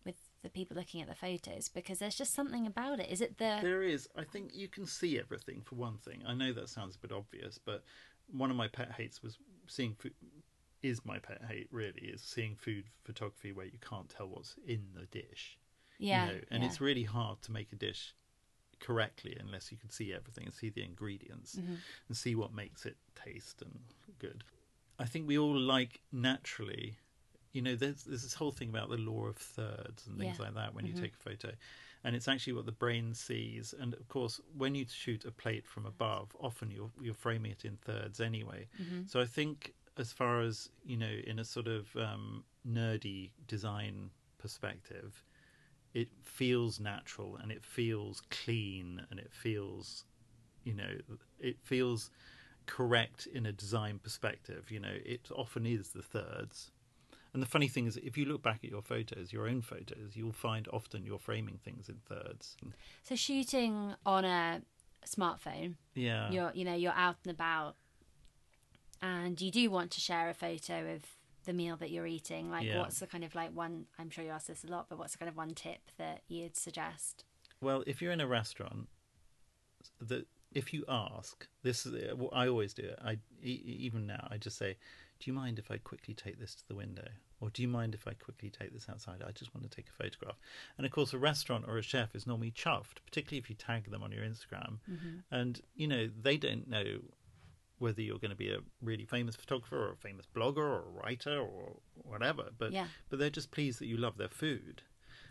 [0.05, 3.09] with the people looking at the photos because there's just something about it.
[3.09, 4.07] Is it the There is.
[4.15, 6.23] I think you can see everything for one thing.
[6.25, 7.83] I know that sounds a bit obvious, but
[8.31, 9.37] one of my pet hates was
[9.67, 10.13] seeing food.
[10.83, 14.85] Is my pet hate really is seeing food photography where you can't tell what's in
[14.93, 15.57] the dish.
[15.97, 16.69] yeah, You know, and yeah.
[16.69, 18.13] it's really hard to make a dish
[18.79, 21.75] correctly unless you can see everything and see the ingredients Mm-hmm.
[22.07, 23.79] and see what makes it taste and
[24.19, 24.43] good.
[24.99, 26.99] I think we all like naturally,
[27.53, 30.45] you know, there's, there's this whole thing about the law of thirds and things Yeah.
[30.45, 30.87] like that when Mm-hmm.
[30.87, 31.51] you take a photo.
[32.03, 33.73] And it's actually what the brain sees.
[33.79, 37.65] And of course, when you shoot a plate from above, often you're, you're framing it
[37.65, 38.67] in thirds anyway.
[38.81, 39.01] Mm-hmm.
[39.05, 44.11] So I think, as far as, you know, in a sort of um, nerdy design
[44.37, 45.23] perspective,
[45.93, 50.05] it feels natural and it feels clean and it feels
[50.63, 50.89] you know
[51.39, 52.09] it feels
[52.65, 56.71] correct in a design perspective you know it often is the thirds
[57.37, 60.15] and the funny thing is if you look back at your photos your own photos
[60.15, 62.57] you'll find often you're framing things in thirds
[63.03, 64.61] so shooting on a
[65.05, 65.75] smartphone.
[65.93, 67.75] yeah You're you know you're out and about,
[69.01, 71.03] and you do want to share a photo of
[71.45, 72.51] the meal that you're eating.
[72.51, 72.79] Like, Yeah.
[72.79, 73.85] what's the kind of like one?
[73.97, 76.23] I'm sure you ask this a lot, but what's the kind of one tip that
[76.27, 77.23] you'd suggest?
[77.61, 78.89] Well, if you're in a restaurant,
[80.01, 82.83] the if you ask, this is uh, what I always do.
[82.83, 82.99] It.
[83.03, 84.75] I even now I just say,
[85.19, 87.07] "Do you mind if I quickly take this to the window?"
[87.39, 89.21] Or do you mind if I quickly take this outside?
[89.25, 90.37] I just want to take a photograph.
[90.77, 93.91] And of course, a restaurant or a chef is normally chuffed, particularly if you tag
[93.91, 94.79] them on your Instagram.
[94.89, 95.17] Mm-hmm.
[95.31, 96.99] And you know they don't know
[97.79, 101.03] whether you're going to be a really famous photographer or a famous blogger or a
[101.03, 102.49] writer or whatever.
[102.57, 102.87] But Yeah.
[103.09, 104.81] but they're just pleased that you love their food.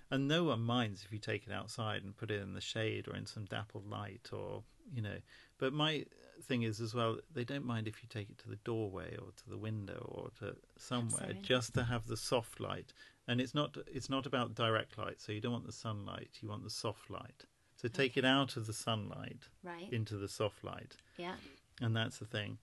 [0.09, 3.09] And no one minds if you take it outside and put it in the shade
[3.09, 4.63] or in some dappled light or,
[4.95, 5.19] you know.
[5.59, 6.05] But my
[6.43, 9.33] thing is as well, they don't mind if you take it to the doorway or
[9.37, 12.93] to the window or to somewhere just to have the soft light.
[13.27, 16.49] And it's not it's not about direct light, so you don't want the sunlight, you
[16.49, 17.45] want the soft light.
[17.77, 19.93] So take it out of the sunlight Right.
[19.93, 21.37] into the soft light Yeah.
[21.81, 22.59] and that's the thing.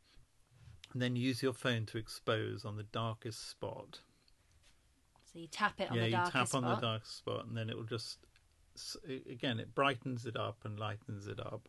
[0.91, 4.01] And then use your phone to expose on the darkest spot.
[5.31, 6.75] So you tap it on yeah, the you darkest tap on spot.
[6.75, 8.19] the darkest spot, and then it will just
[9.27, 11.67] again it brightens it up and lightens it up.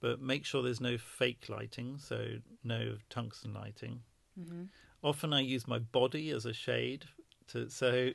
[0.00, 2.24] But make sure there's no fake lighting, so
[2.62, 4.00] no tungsten lighting.
[4.38, 4.64] Mm-hmm.
[5.02, 7.04] Often I use my body as a shade
[7.48, 8.10] to so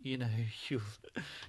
[0.00, 0.28] you know
[0.68, 0.80] you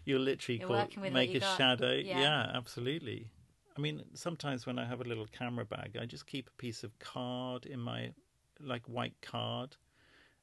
[0.05, 1.57] you'll literally call, working with what make a got.
[1.57, 1.93] shadow.
[1.93, 2.19] Yeah.
[2.19, 3.31] yeah, absolutely.
[3.77, 6.83] I mean, sometimes when I have a little camera bag, I just keep a piece
[6.83, 8.11] of card in my
[8.59, 9.77] like white card,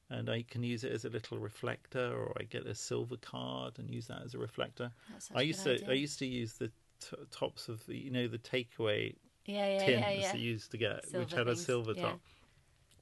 [0.09, 3.77] and I can use it as a little reflector, or I get a silver card
[3.77, 4.91] and use that as a reflector.
[5.35, 5.89] I used to idea.
[5.89, 9.13] I used to use the t- tops of the you know the takeaway
[9.47, 10.31] Yeah, yeah, tins yeah, yeah.
[10.33, 12.19] that you used to get, which Silver had a silver top.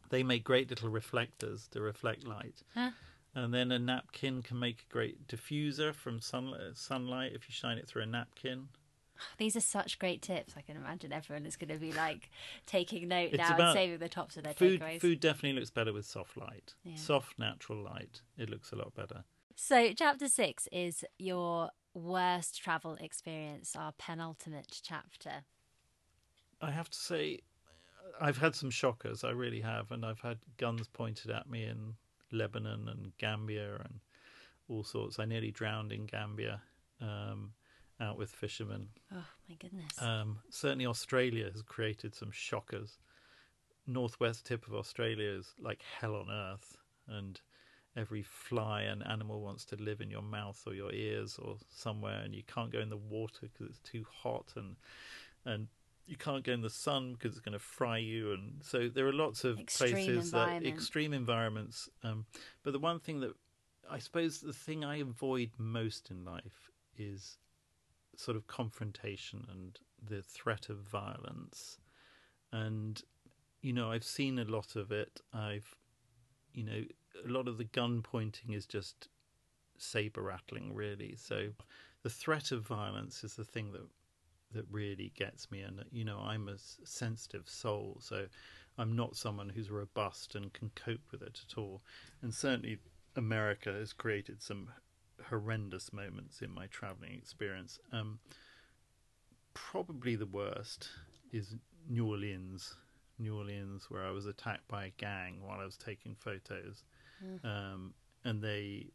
[0.09, 2.61] They make great little reflectors to reflect light.
[2.73, 2.91] Huh?
[3.33, 7.53] And then a napkin can make a great diffuser from sunlight, uh, sunlight if you
[7.53, 8.69] shine it through a napkin.
[9.37, 10.53] These are such great tips.
[10.55, 12.29] I can imagine everyone is going to be like
[12.65, 15.01] taking note It's now and saving the tops of their Food, takeaways.
[15.01, 16.75] food definitely looks better with soft light.
[16.83, 16.95] Yeah.
[16.95, 18.21] Soft, natural light.
[18.37, 19.23] It looks a lot better.
[19.55, 25.43] So, chapter six is your worst travel experience, our penultimate chapter.
[26.61, 27.39] I have to say,
[28.19, 29.23] I've had some shockers.
[29.23, 31.95] I really have, and I've had guns pointed at me in
[32.31, 33.99] Lebanon and Gambia and
[34.67, 35.19] all sorts.
[35.19, 36.61] I nearly drowned in Gambia,
[37.01, 37.51] um,
[37.99, 38.87] out with fishermen.
[39.13, 40.01] Oh my goodness!
[40.01, 42.97] Um, certainly, Australia has created some shockers.
[43.87, 46.77] Northwest tip of Australia is like hell on earth,
[47.07, 47.39] and
[47.95, 52.21] every fly and animal wants to live in your mouth or your ears or somewhere,
[52.23, 54.75] and you can't go in the water because it's too hot, and
[55.45, 55.67] and
[56.05, 59.07] you can't go in the sun because it's going to fry you, and so there
[59.07, 61.89] are lots of Extreme places that extreme environments.
[62.03, 62.25] Um,
[62.63, 63.33] but the one thing that
[63.89, 67.37] I suppose the thing I avoid most in life is
[68.15, 71.77] sort of confrontation and the threat of violence.
[72.51, 73.01] And,
[73.61, 75.21] you know, I've seen a lot of it.
[75.33, 75.75] I've,
[76.53, 76.83] you know,
[77.25, 79.09] a lot of the gun pointing is just
[79.77, 81.15] saber rattling, really.
[81.17, 81.49] So
[82.03, 83.87] the threat of violence is the thing that
[84.55, 88.25] that really gets me and you know i'm a sensitive soul so
[88.77, 91.81] i'm not someone who's robust and can cope with it at all
[92.21, 92.79] and certainly
[93.15, 94.69] America has created some
[95.29, 97.79] horrendous moments in my traveling experience.
[97.91, 98.19] Um,
[99.53, 100.89] probably the worst
[101.31, 101.55] is
[101.89, 102.75] New Orleans.
[103.17, 106.83] New Orleans, where I was attacked by a gang while I was taking photos,
[107.45, 107.93] um,
[108.25, 108.87] and they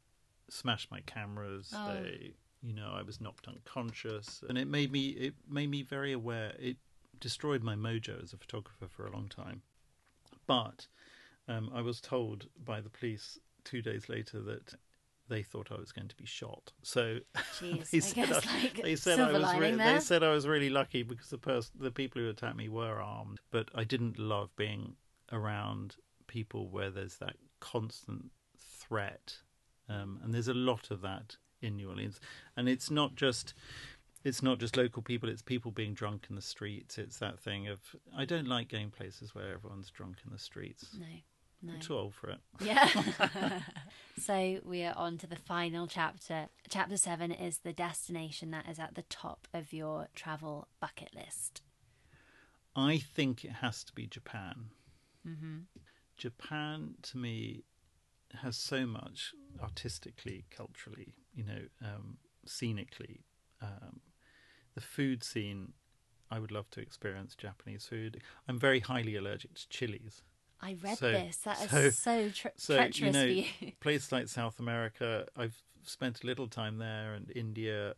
[0.51, 1.73] smashed my cameras.
[1.75, 1.95] Oh.
[1.95, 6.13] They, you know, I was knocked unconscious, and it made me it made me very
[6.13, 6.53] aware.
[6.59, 6.77] It
[7.19, 9.63] destroyed my mojo as a photographer for a long time.
[10.47, 10.87] But
[11.49, 14.75] um, I was told by the police two days later that
[15.29, 16.73] they thought I was going to be shot.
[16.83, 17.19] So
[17.59, 20.47] Jeez, they said, guess, I, like, they said I was re- they said I was
[20.47, 23.41] really lucky because the person the people who attacked me were armed.
[23.51, 24.97] But I didn't love being
[25.33, 25.97] around
[26.27, 29.37] people where there's that constant threat,
[29.89, 32.21] um, and there's a lot of that in New Orleans.
[32.57, 33.55] And it's not just
[34.25, 36.99] it's not just local people; it's people being drunk in the streets.
[36.99, 37.81] It's that thing of
[38.17, 40.89] I don't like going places where everyone's drunk in the streets.
[40.99, 41.07] No,
[41.63, 41.75] no.
[41.75, 42.39] I'm too old for it.
[42.61, 42.89] Yeah.
[44.19, 46.49] so we are on to the final chapter.
[46.69, 51.63] Chapter seven is the destination that is at the top of your travel bucket list.
[52.77, 54.67] I think it has to be Japan.
[55.27, 55.59] Mm-hmm.
[56.17, 57.65] Japan, to me,
[58.43, 63.21] has so much artistically, culturally, you know, um, scenically.
[63.63, 64.01] Um,
[64.75, 65.73] the food scene,
[66.31, 68.23] I would love to experience Japanese food.
[68.49, 70.23] I'm very highly allergic to chilies.
[70.63, 71.37] I read So- this.
[71.39, 73.73] That is so- so, tre- So, treacherous you know, for you.
[73.81, 77.95] places like South America, I've spent a little time there, and India,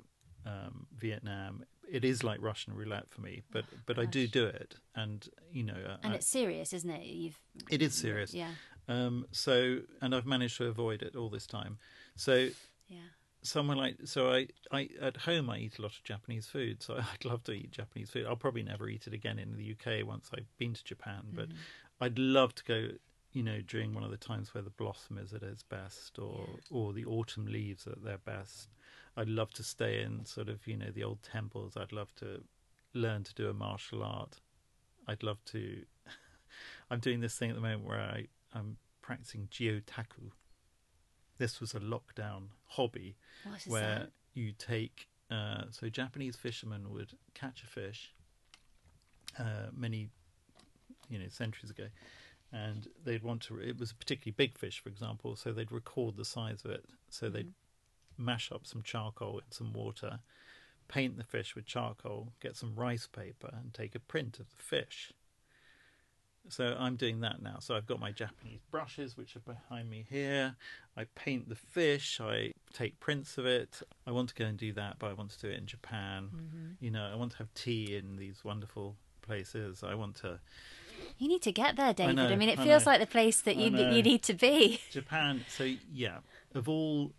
[0.46, 1.64] um, Vietnam.
[1.90, 5.62] It is like Russian roulette for me, but but I do do it, and you
[5.64, 7.04] know, uh, And I- it's serious, isn't it?
[7.04, 7.38] You've
[7.70, 8.32] it is serious.
[8.32, 8.54] Yeah.
[8.88, 11.78] Um, so, and I've managed to avoid it all this time.
[12.16, 12.50] So,
[12.88, 13.08] Yeah.
[13.42, 16.82] Somewhere like so, I, I at home I eat a lot of Japanese food.
[16.82, 18.26] So I'd love to eat Japanese food.
[18.26, 21.24] I'll probably never eat it again in the UK once I've been to Japan.
[21.32, 21.58] But mm-hmm.
[22.04, 22.88] I'd love to go.
[23.32, 26.46] You know, during one of the times where the blossom is at its best, or
[26.70, 28.68] or the autumn leaves at their best.
[29.16, 31.76] I'd love to stay in sort of you know the old temples.
[31.76, 32.42] I'd love to
[32.94, 34.40] learn to do a martial art.
[35.06, 35.82] I'd love to.
[36.90, 40.30] I'm doing this thing at the moment where I, I'm practicing gyotaku.
[41.42, 43.16] This was a lockdown hobby
[43.66, 44.10] where that?
[44.32, 45.08] you take.
[45.28, 48.14] Uh, so Japanese fishermen would catch a fish
[49.40, 50.08] uh, many,
[51.10, 51.86] you know, centuries ago,
[52.52, 53.58] and they'd want to.
[53.58, 56.84] It was a particularly big fish, for example, so they'd record the size of it.
[57.10, 57.52] So they'd
[58.16, 60.20] mash up some charcoal in some water,
[60.86, 64.62] paint the fish with charcoal, get some rice paper, and take a print of the
[64.62, 65.12] fish.
[66.48, 67.58] So I'm doing that now.
[67.60, 70.56] So I've got my Japanese brushes, which are behind me here.
[70.96, 72.20] I paint the fish.
[72.20, 73.80] I take prints of it.
[74.06, 76.30] I want to go and do that, but I want to do it in Japan.
[76.34, 76.84] Mm-hmm.
[76.84, 79.82] You know, I want to have tea in these wonderful places.
[79.82, 80.40] I want to
[81.18, 82.18] You need to get there, David.
[82.18, 84.80] I, know, I mean, it feels like the place that you you need to be.
[84.90, 85.44] Japan.
[85.48, 86.18] So yeah,
[86.54, 87.12] of all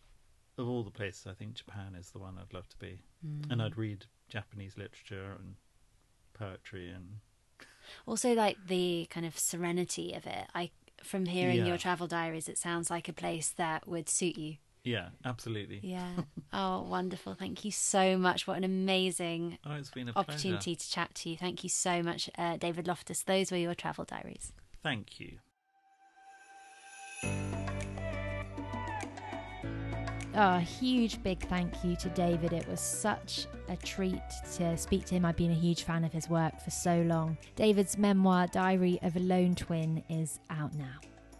[0.57, 3.59] of all the places, I think Japan is the one I'd love to be, and
[3.59, 3.65] mm.
[3.65, 5.55] I'd read Japanese literature and
[6.33, 7.17] poetry and
[8.05, 10.47] Also, like the kind of serenity of it.
[10.55, 10.71] I
[11.03, 11.65] from hearing Yeah.
[11.65, 14.55] your travel diaries, it sounds like a place that would suit you.
[14.85, 15.79] yeah, absolutely.
[15.83, 16.11] Yeah.
[16.53, 17.33] oh, wonderful.
[17.35, 18.47] Thank you so much.
[18.47, 20.79] What an amazing Oh, it's been a opportunity pleasure.
[20.87, 21.37] to chat to you.
[21.37, 23.23] Thank you so much, uh, David Loftus.
[23.23, 24.53] Those were your travel diaries.
[24.81, 25.39] Thank you.
[30.35, 32.53] Oh, a huge big thank you to David.
[32.53, 34.19] It was such a treat
[34.55, 35.25] to speak to him.
[35.25, 37.37] I've been a huge fan of his work for so long.
[37.55, 40.95] David's memoir, Diary of a Lone Twin, is out now.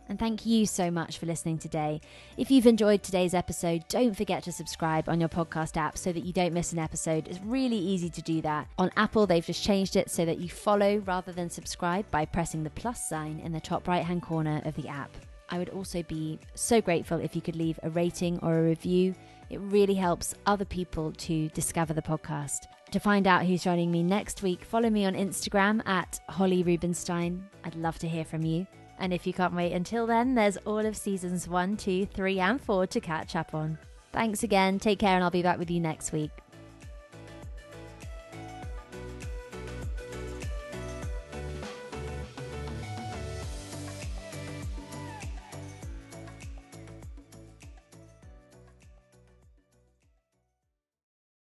[0.10, 2.02] And thank you so much for listening today.
[2.38, 6.24] If you've enjoyed today's episode, don't forget to subscribe on your podcast app so that
[6.24, 7.28] you don't miss an episode.
[7.28, 8.68] It's really easy to do that.
[8.78, 12.64] On Apple, they've just changed it so that you follow rather than subscribe by pressing
[12.64, 15.10] the plus sign in the top right hand corner of the app.
[15.50, 19.16] I would also be so grateful if you could leave a rating or a review.
[19.50, 22.68] It really helps other people to discover the podcast.
[22.91, 27.44] To find out who's joining me next week, follow me on Instagram at Holly Rubenstein.
[27.64, 28.68] I'd love to hear from you.
[29.00, 32.62] And if you can't wait until then, there's all of seasons one, two, three, and
[32.62, 33.78] four to catch up on.
[34.12, 34.80] Thanks again.
[34.80, 36.43] Take care, and I'll be back with you next week.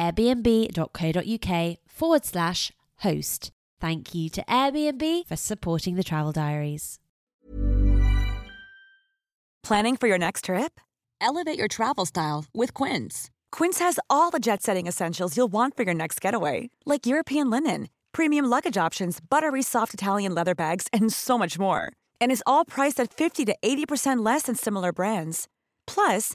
[0.00, 3.52] airbnb.co.uk forward slash host.
[3.80, 6.98] Thank you to Airbnb for supporting the travel diaries.
[9.62, 10.80] Planning for your next trip?
[11.20, 13.30] Elevate your travel style with Quince.
[13.52, 17.50] Quince has all the jet setting essentials you'll want for your next getaway, like European
[17.50, 21.92] linen, premium luggage options, buttery soft Italian leather bags, and so much more.
[22.20, 25.46] And is all priced at 50 to 80% less than similar brands.
[25.86, 26.34] Plus,